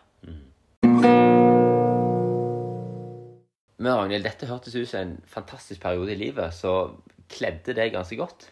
[3.80, 6.96] Men Ragnhild, dette hørtes ut som en fantastisk periode i livet, så
[7.30, 8.48] kledde det ganske godt.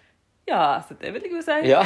[0.49, 1.59] Ja, så det vil jeg jo si.
[1.69, 1.83] Ja.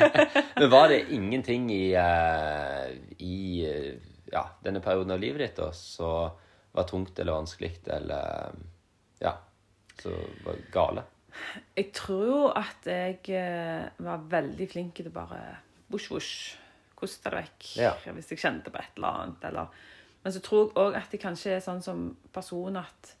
[0.60, 5.72] Men var det ingenting i, eh, i eh, ja, denne perioden av livet ditt da,
[5.76, 6.30] som
[6.76, 8.56] var tungt eller vanskelig eller
[9.22, 9.36] ja,
[10.02, 11.06] som var gale?
[11.76, 15.40] Jeg tror at jeg eh, var veldig flink til bare
[15.92, 16.32] vosj, vosj,
[16.96, 17.68] koste det vekk.
[17.80, 17.92] Ja.
[18.16, 19.44] Hvis jeg kjente på et eller annet.
[19.50, 19.84] Eller.
[20.24, 23.12] Men så tror jeg òg at jeg kanskje er sånn som person at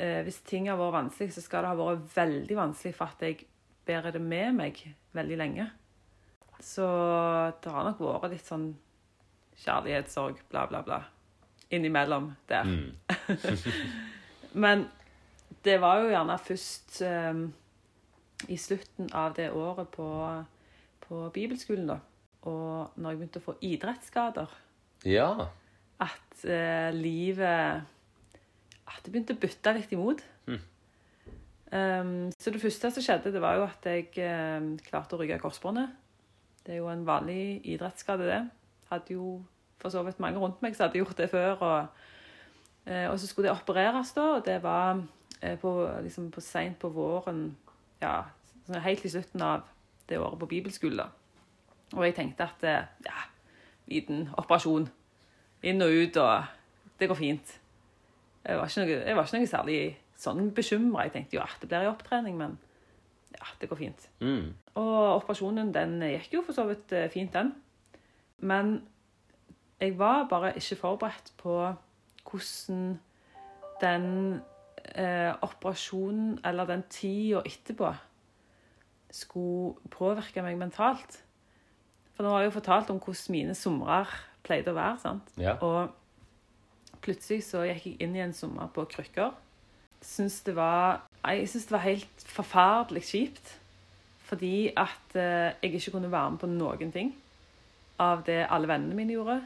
[0.00, 3.24] eh, hvis ting har vært vanskelig, så skal det ha vært veldig vanskelig for at
[3.26, 3.44] jeg
[3.88, 4.80] bærer det med meg
[5.16, 5.68] veldig lenge.
[6.60, 6.84] Så
[7.62, 8.68] det har nok vært litt sånn
[9.62, 11.00] kjærlighetssorg, bla, bla, bla,
[11.74, 12.68] innimellom der.
[14.64, 14.86] Men
[15.66, 17.42] det var jo gjerne først um,
[18.48, 20.06] i slutten av det året på,
[21.06, 21.98] på bibelskolen, da.
[22.48, 24.52] Og når jeg begynte å få idrettsskader,
[25.06, 25.30] Ja.
[26.02, 27.82] at uh, livet
[28.88, 30.22] At det begynte å bytte litt imot.
[31.68, 35.36] Um, så det første som skjedde, det var jo at jeg um, klarte å rygge
[35.42, 35.90] korsbåndet.
[36.64, 38.40] Det er jo en vanlig idrettsskade, det.
[38.88, 39.42] Hadde jo
[39.78, 41.60] for så vidt mange rundt meg som hadde gjort det før.
[41.60, 42.08] Og,
[42.88, 45.74] uh, og så skulle det opereres, da, og det var uh, på,
[46.06, 47.50] liksom på seint på våren
[47.98, 48.22] Ja,
[48.64, 49.66] sånn helt i slutten av
[50.08, 51.02] det året på bibelskolen.
[51.02, 51.08] da.
[51.96, 53.28] Og jeg tenkte at uh, ja,
[53.92, 54.88] liten operasjon.
[55.68, 57.56] Inn og ut, og det går fint.
[58.44, 59.80] Jeg var ikke noe, var ikke noe særlig
[60.18, 61.06] sånn bekymra.
[61.06, 62.58] Jeg tenkte jo at det blir en opptrening, men
[63.36, 64.08] ja, det går fint.
[64.24, 64.54] Mm.
[64.80, 67.52] Og operasjonen den gikk jo for så vidt eh, fint, den.
[68.38, 68.80] Men
[69.80, 71.54] jeg var bare ikke forberedt på
[72.28, 72.98] hvordan
[73.80, 74.08] den
[74.94, 77.92] eh, operasjonen, eller den tida etterpå,
[79.10, 81.22] skulle påvirke meg mentalt.
[82.16, 84.10] For nå har jeg jo fortalt om hvordan mine somrer
[84.42, 84.98] pleide å være.
[85.00, 85.30] sant?
[85.38, 85.54] Ja.
[85.62, 85.94] Og
[87.04, 89.36] plutselig så gikk jeg inn i en sommer på krykker.
[90.04, 93.54] Syns det var, jeg syns det var helt forferdelig kjipt.
[94.28, 97.14] Fordi at eh, jeg ikke kunne være med på noen ting
[97.98, 99.38] av det alle vennene mine gjorde.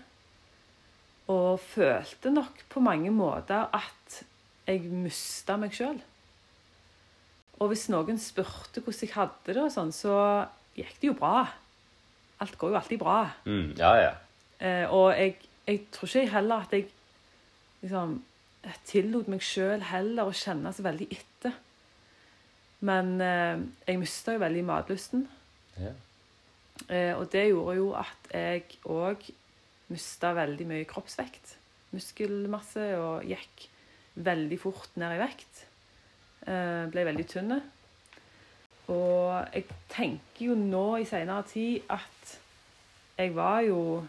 [1.32, 4.22] Og følte nok på mange måter at
[4.66, 6.00] jeg mista meg sjøl.
[7.62, 10.16] Og hvis noen spurte hvordan jeg hadde det, og sånn, så
[10.74, 11.46] gikk det jo bra.
[12.42, 13.20] Alt går jo alltid bra.
[13.46, 13.74] Mm.
[13.78, 14.12] Ja, ja.
[14.58, 15.36] Eh, og jeg,
[15.68, 16.88] jeg tror ikke heller at jeg
[17.84, 18.18] liksom
[18.86, 21.56] tillot meg sjøl heller å kjenne så veldig etter.
[22.86, 25.26] Men eh, jeg mista jo veldig matlysten.
[25.80, 25.92] ja.
[26.88, 29.28] Eh, og det gjorde jo at jeg òg
[29.92, 31.56] mista veldig mye kroppsvekt.
[31.92, 33.66] Muskelmasse, og gikk
[34.14, 35.62] veldig fort ned i vekt.
[36.48, 37.58] Eh, ble veldig tynn.
[38.92, 42.32] Og jeg tenker jo nå i seinere tid at
[43.20, 44.02] jeg var jo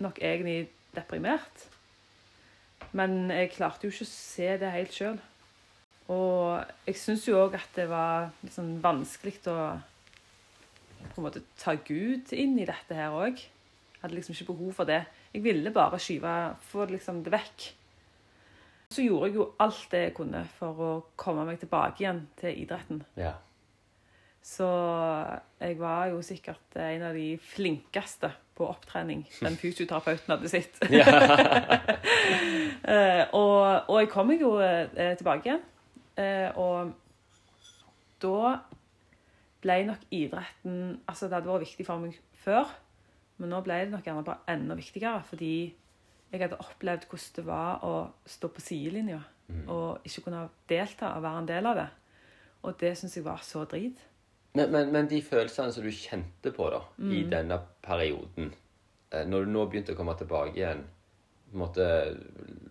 [0.00, 1.66] nok egentlig deprimert.
[2.96, 5.20] Men jeg klarte jo ikke å se det helt sjøl.
[6.10, 9.58] Og jeg syns jo òg at det var litt sånn vanskelig å
[11.00, 13.38] på en måte ta Gud inn i dette her òg.
[14.00, 15.04] Hadde liksom ikke behov for det.
[15.32, 16.34] Jeg ville bare skyve
[16.70, 17.68] få liksom det vekk.
[18.90, 22.64] Så gjorde jeg jo alt det jeg kunne for å komme meg tilbake igjen til
[22.64, 23.04] idretten.
[23.20, 23.36] ja.
[24.42, 24.66] Så
[25.60, 30.80] jeg var jo sikkert en av de flinkeste på opptrening den fysioterapeuten hadde sett.
[32.90, 35.60] Eh, og, og jeg kom meg jo eh, tilbake igjen.
[36.18, 36.94] Eh, og
[38.22, 38.54] da
[39.62, 42.72] ble nok idretten Altså, det hadde vært viktig for meg før,
[43.38, 45.52] men nå ble det nok gjerne bare enda viktigere, fordi
[46.30, 47.94] jeg hadde opplevd hvordan det var å
[48.28, 49.20] stå på sidelinja
[49.70, 51.88] og ikke kunne delta og være en del av det.
[52.66, 53.98] Og det syns jeg var så drit.
[54.54, 57.30] Men, men, men de følelsene som du kjente på da, i Mm.
[57.30, 58.48] denne perioden,
[59.12, 60.82] eh, når du nå begynte å komme tilbake igjen,
[61.52, 61.84] måte,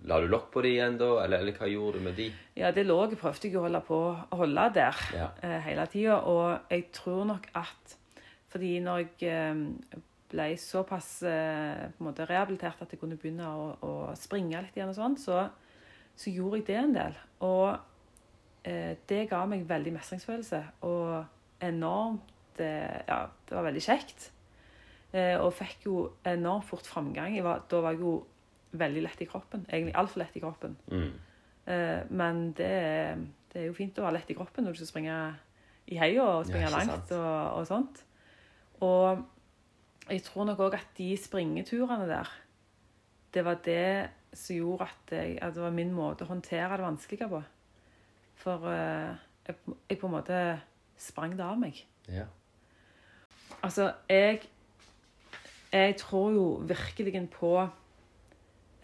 [0.07, 2.29] la du lokk på de igjen da, eller, eller hva gjorde du med de?
[2.55, 3.97] Ja, det lå jeg prøvde jeg å holde på
[4.31, 5.29] å holde der Ja.
[5.43, 6.19] eh, hele tida.
[6.27, 7.95] Og jeg tror nok at
[8.49, 9.99] fordi når jeg eh,
[10.31, 14.75] ble såpass eh, på en måte rehabilitert at jeg kunne begynne å, å springe litt
[14.77, 15.49] igjen, og sånn, så,
[16.15, 17.19] så gjorde jeg det en del.
[17.41, 17.77] Og
[18.63, 21.25] eh, det ga meg veldig mestringsfølelse og
[21.61, 24.29] enormt eh, Ja, det var veldig kjekt.
[25.11, 25.95] Eh, og fikk jo
[26.27, 27.37] enormt fort framgang.
[27.43, 28.13] Var, da var jeg jo
[28.77, 29.65] veldig lett i kroppen.
[29.69, 30.77] Egentlig altfor lett i kroppen.
[30.91, 31.09] Mm.
[31.65, 32.73] Eh, men det,
[33.49, 35.17] det er jo fint å være lett i kroppen når du skal springe
[35.89, 38.03] i heia og springe langt og, og sånt.
[38.85, 39.25] Og
[40.09, 42.29] jeg tror nok òg at de springeturene der,
[43.33, 46.85] det var det som gjorde at, jeg, at det var min måte å håndtere det
[46.85, 47.41] vanskelige på.
[48.39, 49.57] For jeg,
[49.89, 50.37] jeg på en måte
[50.99, 51.79] sprang det av meg.
[52.09, 52.27] Ja.
[53.63, 54.47] Altså, jeg
[55.71, 57.67] Jeg tror jo virkelig på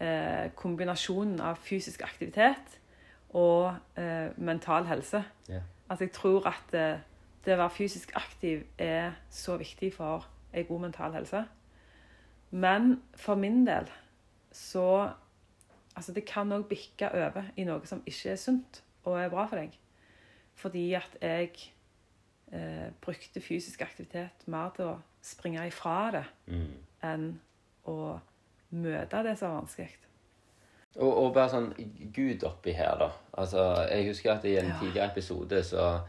[0.00, 2.76] eh, kombinasjonen av fysisk aktivitet
[3.34, 5.24] og eh, mental helse.
[5.48, 5.60] Ja.
[5.88, 7.00] Altså, jeg tror at eh,
[7.44, 11.44] det å være fysisk aktiv er så viktig for en god mental helse.
[12.50, 13.90] Men for min del
[14.52, 15.12] så
[15.96, 19.46] Altså, det kan òg bikke over i noe som ikke er sunt og er bra
[19.48, 19.78] for deg.
[20.54, 21.54] Fordi at jeg
[22.52, 26.72] eh, brukte fysisk aktivitet mer til å springe ifra det Mm.
[27.02, 27.40] enn
[27.86, 28.20] å
[28.72, 29.96] møte det som var vanskelig.
[30.96, 31.66] Og, og bare sånn
[32.12, 33.10] Gud oppi her, da.
[33.36, 34.78] Altså, jeg husker at i en Ja.
[34.80, 36.00] tidligere episode så,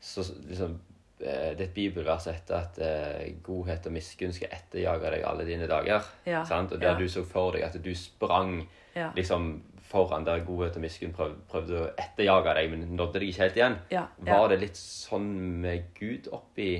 [0.00, 0.78] så liksom
[1.20, 5.44] eh, Det er et bibelvers etter at eh, godhet og miskunn skal etterjage deg alle
[5.46, 6.02] dine dager.
[6.26, 6.72] Ja, Sant?
[6.72, 6.98] Og der ja.
[6.98, 9.10] du så for deg at du sprang Ja.
[9.16, 9.62] liksom
[9.92, 13.60] foran der godhet og miskunn prøv, prøvde å etterjage deg, men nådde deg ikke helt
[13.60, 13.78] igjen.
[13.92, 15.28] Ja, Var det litt sånn
[15.62, 16.72] med Gud oppi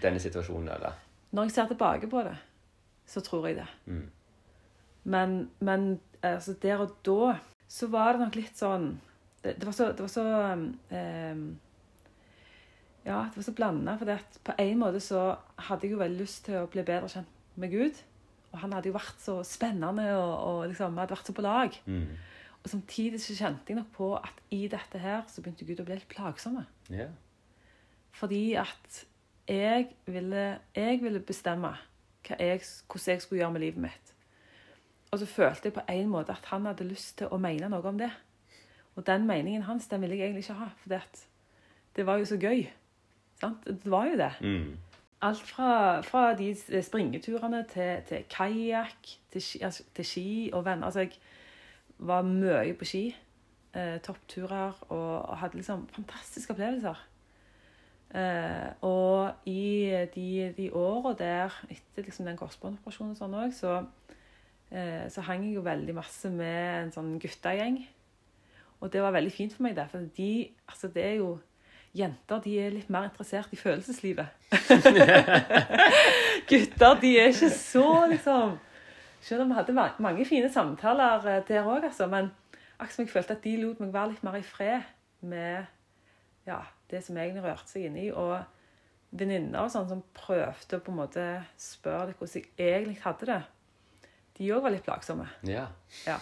[0.00, 0.96] denne situasjonen, eller?
[1.34, 2.36] Når jeg ser tilbake på det,
[3.10, 3.68] så tror jeg det.
[3.90, 4.06] Mm.
[5.10, 5.88] Men, men
[6.22, 7.34] altså, der og da
[7.70, 8.92] så var det nok litt sånn
[9.40, 11.44] Det, det var så, det var så um,
[13.06, 13.94] Ja, det var så blanda.
[13.96, 15.22] For på en måte så
[15.68, 18.02] hadde jeg jo veldig lyst til å bli bedre kjent med Gud.
[18.50, 21.78] Og han hadde jo vært så spennende, og, og liksom, hadde vært så på lag.
[21.86, 22.10] Mm.
[22.60, 25.86] Og samtidig så kjente jeg nok på at i dette her så begynte Gud å
[25.88, 26.66] bli litt plagsomme.
[26.92, 27.08] Ja.
[28.12, 29.04] Fordi at
[29.48, 31.76] jeg ville, jeg ville bestemme
[32.28, 34.12] jeg, hvordan jeg skulle gjøre med livet mitt.
[35.10, 37.88] Og så følte jeg på en måte at han hadde lyst til å mene noe
[37.88, 38.10] om det.
[38.94, 40.68] Og den meningen hans den ville jeg egentlig ikke ha.
[40.82, 41.00] For
[41.96, 42.68] det var jo så gøy.
[43.40, 43.64] Sant?
[43.66, 44.30] Det var jo det.
[44.40, 44.76] Mm.
[45.22, 46.52] Alt fra, fra de
[46.82, 50.86] springeturene til, til kajakk, til, altså, til ski og venner.
[50.86, 51.18] Altså, jeg
[52.00, 53.04] var mye på ski.
[53.70, 56.98] Eh, toppturer og, hadde liksom fantastiske opplevelser.
[58.18, 63.76] Eh, og i de, de åra der, etter liksom den korsbåndoperasjonen og sånn òg, så,
[64.74, 67.78] eh, så hang jeg jo veldig masse med en sånn guttegjeng.
[68.80, 71.38] Og det var veldig fint for meg, der, For de, altså det er jo
[71.90, 74.28] Jenter de er litt mer interessert i følelseslivet.
[76.50, 78.52] Gutter de er ikke så, liksom
[79.20, 82.08] Selv om vi hadde mange fine samtaler eh, der òg, altså.
[82.10, 82.30] Men
[82.78, 84.88] akkurat som jeg følte at de lot meg være litt mer i fred
[85.20, 85.68] med
[86.48, 88.08] ja, det som egentlig rørte seg inni.
[88.12, 88.38] Og
[89.10, 91.24] venninner og sånn som prøvde å på en måte
[91.60, 93.40] spørre hvordan jeg egentlig hadde det.
[94.40, 95.26] De òg var litt plagsomme.
[95.44, 95.66] Ja.
[96.06, 96.16] Ja.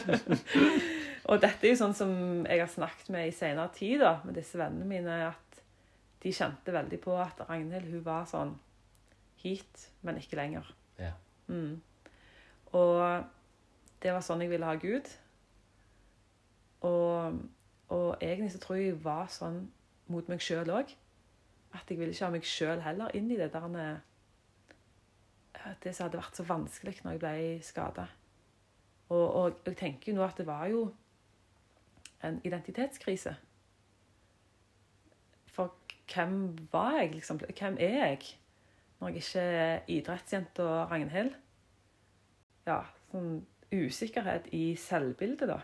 [1.28, 2.12] og dette er jo sånn som
[2.46, 5.60] jeg har snakket med i senere tid da, med disse vennene mine, at
[6.24, 8.54] de kjente veldig på at Ragnhild hun var sånn
[9.42, 10.72] hit, men ikke lenger.
[11.00, 11.12] Ja.
[11.50, 11.80] Mm.
[12.76, 13.24] Og
[14.02, 15.08] det var sånn jeg ville ha Gud.
[16.86, 17.40] Og,
[17.92, 19.64] og egentlig så tror jeg jeg var sånn
[20.10, 20.94] mot meg sjøl òg.
[21.76, 24.00] At jeg ville ikke ha meg sjøl heller inn i det der eh,
[25.82, 28.08] Det som hadde vært så vanskelig når jeg ble skada.
[29.10, 30.88] Og, og jeg tenker jo nå at det var jo
[32.26, 33.34] en identitetskrise.
[35.50, 35.74] For
[36.12, 37.40] hvem var jeg, liksom?
[37.58, 38.18] Hvem er jeg?
[39.00, 41.34] Når jeg ikke er idrettsjenta Ragnhild.
[42.68, 43.40] Ja, sånn
[43.70, 45.60] usikkerhet i selvbildet, da.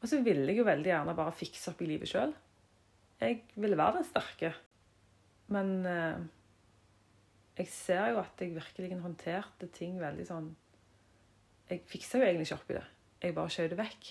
[0.00, 2.32] Og så ville jeg jo veldig gjerne bare fikse opp i livet sjøl.
[3.20, 4.50] Jeg ville være den sterke.
[5.54, 6.24] Men eh,
[7.60, 10.46] jeg ser jo at jeg virkelig håndterte ting veldig sånn
[11.68, 12.84] Jeg fiksa jo egentlig ikke opp i det.
[13.24, 14.08] Jeg bare skjøt det vekk.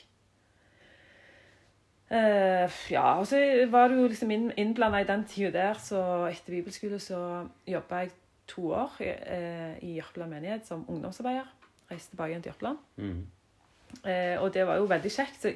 [2.13, 3.39] Uh, ja, og så
[3.71, 7.19] var det jo liksom inn, innblanda i den tida der, så etter bibelskole så
[7.69, 8.11] jobba jeg
[8.49, 11.49] to år uh, i Jørpeland menighet som ungdomsarbeider.
[11.93, 12.83] Reiste tilbake igjen til Jørpeland.
[12.97, 13.23] Mm.
[14.09, 15.39] Eh, og det var jo veldig kjekt.
[15.41, 15.53] Så,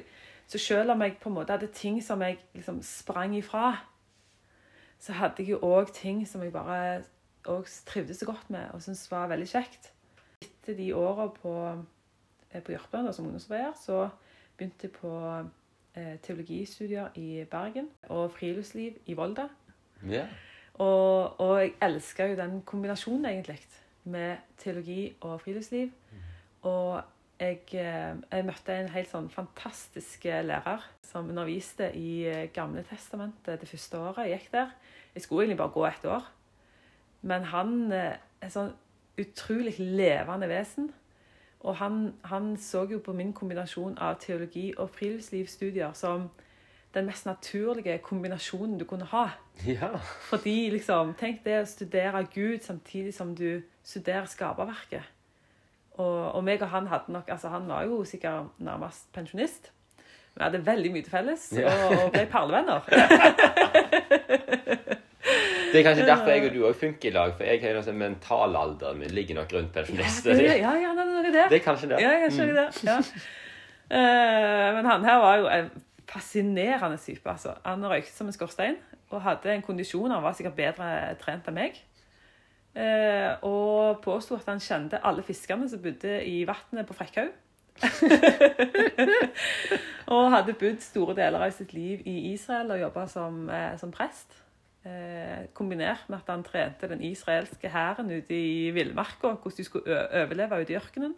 [0.48, 3.72] så selv om jeg på en måte hadde ting som jeg liksom sprang ifra,
[4.98, 7.02] så hadde jeg jo òg ting som jeg bare
[7.86, 9.92] trivdes så godt med og syntes var veldig kjekt.
[10.42, 11.54] Etter de åra på,
[12.50, 14.08] eh, på Jørpeland som ungdomsarbeider, så
[14.56, 15.12] begynte jeg på
[15.94, 19.48] eh, teologistudier i Bergen og friluftsliv i Volda.
[20.04, 20.28] Yeah.
[20.78, 23.58] Og, og jeg elska jo den kombinasjonen, egentlig,
[24.04, 25.90] med teologi og friluftsliv.
[26.66, 27.02] Og
[27.38, 32.82] jeg, eh, jeg møtte en helt sånn fantastisk eh, lærer som underviste i eh, Gamle
[32.88, 34.72] testamentet det første året jeg gikk der.
[35.14, 36.26] Jeg skulle egentlig bare gå ett år.
[37.22, 38.72] Men han er er sånn
[39.18, 40.92] utrolig levende vesen.
[41.66, 46.28] Og han, han så jo på min kombinasjon av teologi og friluftslivsstudier som
[46.94, 49.24] den mest naturlige kombinasjonen du kunne ha.
[49.66, 49.90] ja.
[50.30, 55.02] Fordi liksom, Tenk det å studere Gud samtidig som du studerer skaperverket.
[55.98, 59.72] Og, og meg og han hadde nok altså Han var jo sikkert nærmest pensjonist.
[60.38, 61.72] Vi hadde veldig mye til felles Ja.
[61.88, 62.80] og, og ble perlevenner.
[65.68, 67.82] Det er kanskje derfor jeg og du òg funker i lag, for jeg har jo
[67.84, 70.38] sånn mentalalderen min ligger nok rundt pensjonister.
[70.40, 71.42] Ja, ja, ja, det er det.
[71.50, 71.98] Det er kanskje det.
[72.00, 72.68] Ja, jeg skjønner det.
[72.88, 72.96] Ja.
[73.88, 75.68] Uh, men han her var jo en
[76.08, 77.28] fascinerende type.
[77.30, 77.52] altså.
[77.66, 78.78] Han røykte som en skorstein
[79.10, 80.10] og hadde en kondisjon.
[80.10, 80.88] Han var sikkert bedre
[81.20, 81.76] trent enn meg.
[82.78, 87.32] Eh, og påsto at han kjente alle fiskene som bodde i vannet på Frekkhaug.
[90.14, 93.90] og hadde bodd store deler av sitt liv i Israel og jobba som, eh, som
[93.94, 94.36] prest.
[94.86, 99.98] Eh, kombinert med at han trente den israelske hæren ute i villmarka, hvordan de skulle
[100.22, 101.14] overleve ute i ørkenen.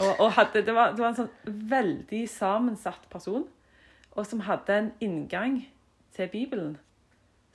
[0.00, 3.44] Og, og hadde, det, var, det var en sånn veldig sammensatt person,
[4.16, 5.66] og som hadde en inngang
[6.16, 6.76] til Bibelen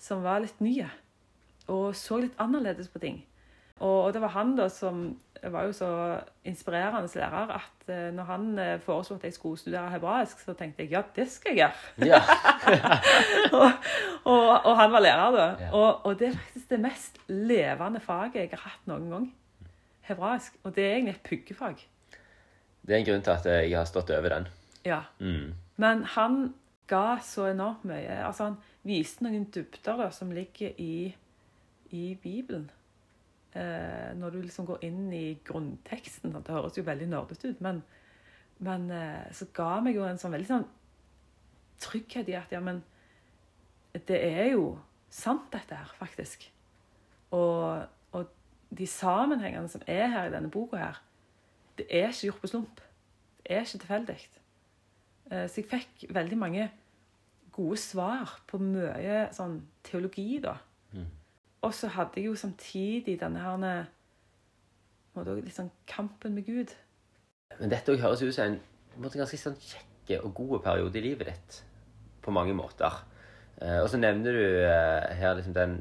[0.02, 0.86] som var litt ny,
[1.68, 3.22] og så litt annerledes på ting.
[3.82, 5.04] Og, og det var han da som
[5.42, 5.90] var jo så
[6.46, 10.84] inspirerende lærer at eh, når han eh, foreslo at jeg skulle studere hebraisk, så tenkte
[10.84, 12.12] jeg ja, det skal jeg gjøre.
[12.12, 12.20] Ja.
[13.58, 13.72] og,
[14.24, 15.48] og, og han var lærer, da.
[15.64, 15.72] Ja.
[15.72, 19.28] Og, og det er faktisk det mest levende faget jeg har hatt noen gang.
[20.06, 20.62] Hebraisk.
[20.64, 21.88] Og det er egentlig et puggefag.
[22.82, 24.48] Det er en grunn til at jeg har stått over den.
[24.86, 25.02] Ja.
[25.20, 25.54] Mm.
[25.82, 26.54] Men han
[26.90, 28.22] ga så enormt mye.
[28.26, 31.16] Altså, han viste noen dybder da, som ligger i,
[31.92, 32.70] i Bibelen.
[33.54, 36.32] Eh, når du liksom går inn i grunnteksten.
[36.32, 37.82] Det høres jo veldig nerdete ut, men,
[38.64, 40.70] men eh, så ga meg jo en sånn veldig sånn
[41.82, 42.84] trygghet i at ja, men
[44.08, 44.78] det er jo
[45.12, 46.46] sant, dette her, faktisk.
[47.36, 47.84] Og,
[48.16, 48.32] og
[48.72, 51.02] de sammenhengene som er her i denne boka her,
[51.80, 52.82] det er ikke gjort på slump.
[53.42, 54.20] Det er ikke tilfeldig.
[55.32, 56.70] Eh, Så jeg fikk veldig mange
[57.52, 60.56] gode svar på mye sånn teologi, da.
[61.62, 63.86] Og så hadde jeg jo samtidig denne her
[65.14, 66.74] også litt sånn kampen med Gud.
[67.60, 68.60] Men dette òg høres ut som en,
[68.98, 71.60] en ganske sånn kjekke og god periode i livet ditt.
[72.24, 73.04] På mange måter.
[73.62, 75.78] Eh, og så nevner du eh, her liksom den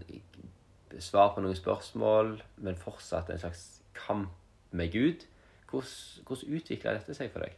[1.01, 4.33] svar på noen spørsmål, men fortsatt en slags kamp
[4.77, 5.25] med Gud.
[5.71, 7.57] Hvordan, hvordan utvikla dette seg for deg?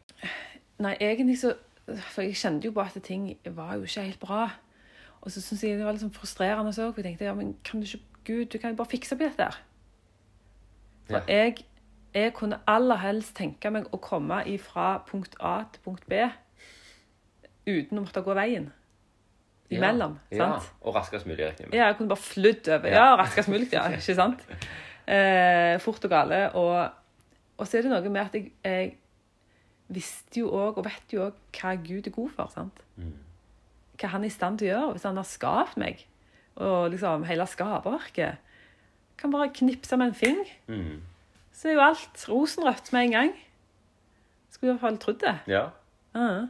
[0.83, 3.25] Nei, egentlig så For jeg kjente jo på at ting
[3.57, 4.45] var jo ikke helt bra.
[5.21, 7.01] Og så syntes jeg det var litt sånn frustrerende òg.
[7.01, 9.29] Jeg tenkte ja, men kan du ikke Gud, du kan jo bare fikse opp i
[9.29, 9.59] dette her.
[11.11, 11.35] For Ja.
[11.45, 11.65] jeg,
[12.15, 16.23] jeg kunne aller helst tenke meg å komme fra punkt A til punkt B
[17.67, 18.73] uten å måtte gå veien
[19.73, 20.19] imellom.
[20.31, 20.73] Ja, sant?
[20.83, 21.73] og raskest mulig, med.
[21.73, 22.89] Ja, jeg kunne bare flydd over.
[22.89, 23.05] Ja.
[23.05, 23.87] Ja, raskest mulig, ja.
[23.97, 24.43] Ikke sant?
[25.07, 26.43] Eh, fort og gale.
[26.59, 26.91] Og,
[27.59, 28.93] og så er det noe med at jeg, jeg
[29.93, 32.53] visste jo òg, og vet jo òg, hva Gud er god for.
[32.53, 32.83] sant?
[32.97, 33.15] Mm.
[34.01, 36.05] Hva han er i stand til å gjøre hvis han har skapt meg.
[36.57, 38.37] Og liksom hele skaperverket.
[39.19, 41.01] Kan bare knipse med en fing, Mm.
[41.53, 43.33] så er jo alt rosenrødt med en gang.
[44.51, 45.39] Skulle i hvert fall trodd det.
[45.47, 45.69] Ja.
[46.15, 46.47] Ja.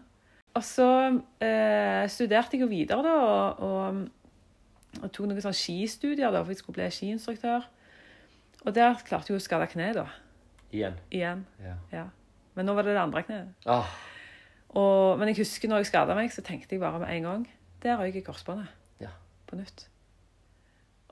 [0.55, 0.87] Og så
[1.41, 4.09] eh, studerte jeg jo videre, da, og, og,
[5.03, 7.65] og tok noen sånn skistudier, da, for jeg skulle bli skiinstruktør.
[8.67, 10.07] Og der klarte jeg å skade kne, da.
[10.73, 10.99] Igjen.
[11.11, 11.47] Igjen.
[11.63, 11.77] Ja.
[11.93, 12.05] Ja.
[12.57, 13.49] Men nå var det det andre kneet.
[13.67, 13.89] Ah,
[14.75, 17.43] Og, men jeg husker når jeg skada meg, så tenkte jeg bare med en gang
[17.83, 18.69] Der røyk jeg korsbåndet.
[19.01, 19.11] Ja.
[19.47, 19.87] På nytt.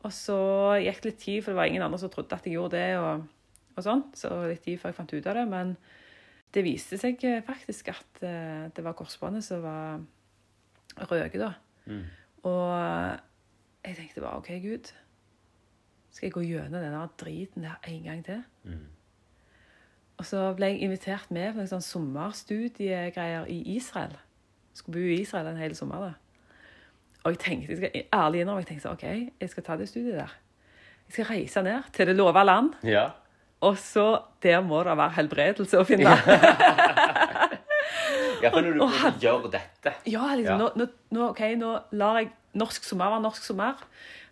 [0.01, 0.37] Og så
[0.81, 2.99] gikk det litt tid, for det var ingen andre som trodde at jeg gjorde det.
[2.99, 3.27] og,
[3.77, 5.47] og sånt, Så litt tid før jeg fant ut av det.
[5.51, 5.75] Men
[6.55, 10.01] det viste seg eh, faktisk at eh, det var korsbåndet som var
[11.11, 11.53] røket, da.
[11.87, 12.07] mm.
[12.49, 12.73] Og
[13.85, 14.89] jeg tenkte bare OK, Gud.
[16.11, 18.41] Skal jeg gå gjennom denne driten der en gang til?
[18.65, 18.89] Mm.
[20.21, 24.17] Og så ble jeg invitert med på noen sånn sommerstudiegreier i Israel.
[24.77, 26.11] Skulle bo i Israel en hel sommer.
[26.11, 26.30] da.
[27.25, 27.91] Og jeg tenkte, jeg skal
[28.21, 30.33] ærlig innrømme, jeg tenkte sånn, OK, jeg skal ta det studiet der.
[31.09, 33.09] Jeg skal reise ned til det lova land, Ja.
[33.61, 36.09] og så der må det være helbredelse å finne.
[38.43, 40.57] ja, for når du Og- og du gjør dette Ja, liksom, Ja.
[40.59, 43.75] Nå, nå, nå, ok, nå lar jeg norsk sommer være norsk sommer.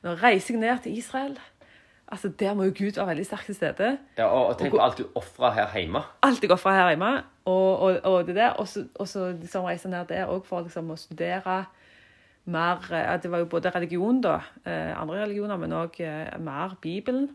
[0.02, 1.38] Nå reiser jeg ned til Israel.
[2.10, 3.98] Altså, Der må jo Gud være veldig sterk til stede.
[4.18, 6.02] ja, og, og tenk på alt du ofrer her hjemme.
[6.22, 7.22] Alt jeg ofrer her hjemme.
[7.44, 8.50] Og, og, og det der.
[8.50, 11.66] Og så, liksom, reiser jeg ned der òg for liksom, å studere
[12.48, 16.76] mer eh, Det var jo både religion, da, eh, andre religioner, men òg eh, mer
[16.82, 17.30] Bibelen.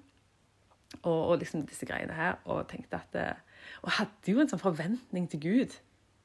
[1.02, 2.38] Og, og liksom disse greiene her.
[2.46, 3.38] Og tenkte at
[3.82, 5.80] Og hadde jo en sånn forventning til Gud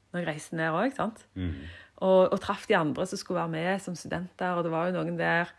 [0.09, 1.19] når jeg reiste ned òg, sant.
[1.37, 1.67] Mm.
[2.01, 4.57] Og, og traff de andre som skulle være med som studenter.
[4.57, 5.51] Og det var jo noen der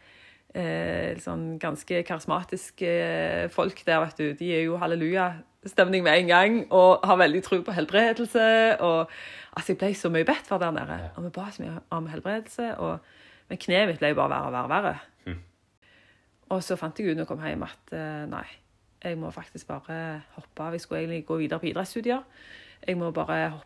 [0.55, 4.33] eh, sånn ganske karismatiske eh, folk der, vet du.
[4.39, 8.47] De er jo hallelujastemning med en gang og har veldig tro på helbredelse.
[8.81, 8.99] Og
[9.57, 10.99] altså, jeg ble så mye bedt for der nede.
[11.17, 12.73] Og vi ba så mye om helbredelse.
[12.79, 12.99] Og,
[13.51, 14.83] men kneet mitt ble bare verre og verre.
[14.89, 15.07] verre.
[15.27, 15.41] Mm.
[16.51, 18.47] Og så fant jeg ut når jeg kom hjem at eh, nei,
[19.01, 20.77] jeg må faktisk bare hoppe av.
[20.77, 22.27] Jeg skulle egentlig gå videre på idrettsstudier.
[22.87, 23.61] Jeg må bare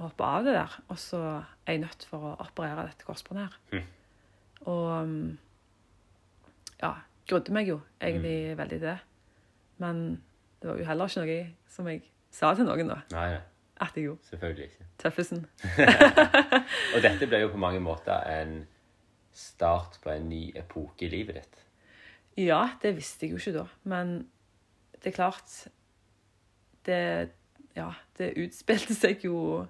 [0.00, 0.80] hoppe av det der.
[0.88, 1.20] Og så
[1.66, 3.78] er jeg nødt for å operere dette korsbåndet her.
[3.78, 3.86] Mm.
[4.70, 5.14] Og
[6.82, 6.94] ja,
[7.28, 8.98] grudde meg jo egentlig veldig til det.
[9.80, 10.02] Men
[10.60, 11.38] det var jo heller ikke noe
[11.72, 12.02] som jeg
[12.34, 12.98] sa til noen, da.
[13.14, 13.40] Nei, nei,
[13.80, 14.26] At jeg gjorde.
[14.30, 14.86] selvfølgelig ikke.
[15.00, 15.46] Tøffesen.
[16.94, 18.66] Og dette ble jo på mange måter en
[19.32, 21.60] start på en ny epoke i livet ditt.
[22.40, 23.66] Ja, det visste jeg jo ikke da.
[23.84, 24.14] Men
[25.00, 25.68] det er klart
[26.86, 27.30] Det,
[27.76, 29.66] ja, det utspilte seg jo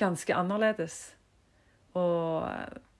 [0.00, 1.14] ganske annerledes.
[1.96, 2.44] Og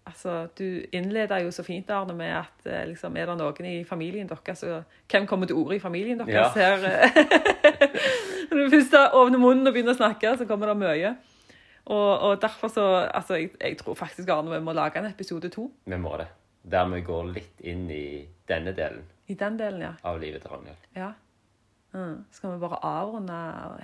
[0.07, 3.85] altså, du innleder jo så fint, Arne, med at eh, liksom, er det noen i
[3.85, 6.57] familien deres altså, Hvem kommer til orde i familien deres?
[6.57, 6.73] Ja.
[6.77, 7.81] Eh,
[8.51, 11.13] Når du først åpner munnen og begynner å snakke, så kommer det mye.
[11.87, 15.51] Og, og derfor så Altså, jeg, jeg tror faktisk Arne vi må lage en episode
[15.55, 15.69] to.
[15.85, 16.27] Vi må det.
[16.67, 19.93] Der vi går litt inn i denne delen I den delen, ja.
[20.03, 20.89] av livet til Ragnhild.
[20.97, 21.13] Ja.
[21.95, 22.25] Mm.
[22.35, 23.37] Skal vi bare avrunde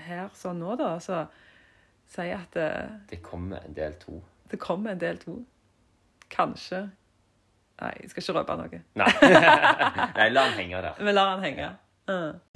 [0.06, 0.96] her sånn nå, da?
[1.02, 1.24] Så
[2.12, 2.68] si at det,
[3.10, 4.18] Det kommer en del to.
[4.50, 5.38] det kommer en del to.
[6.32, 6.82] Kanskje.
[7.82, 8.82] Nei, jeg skal ikke røpe noe.
[9.00, 9.10] Nei.
[10.18, 10.98] Nei, la han henge der.
[11.02, 11.70] Vi lar han henge.
[12.10, 12.51] Mm.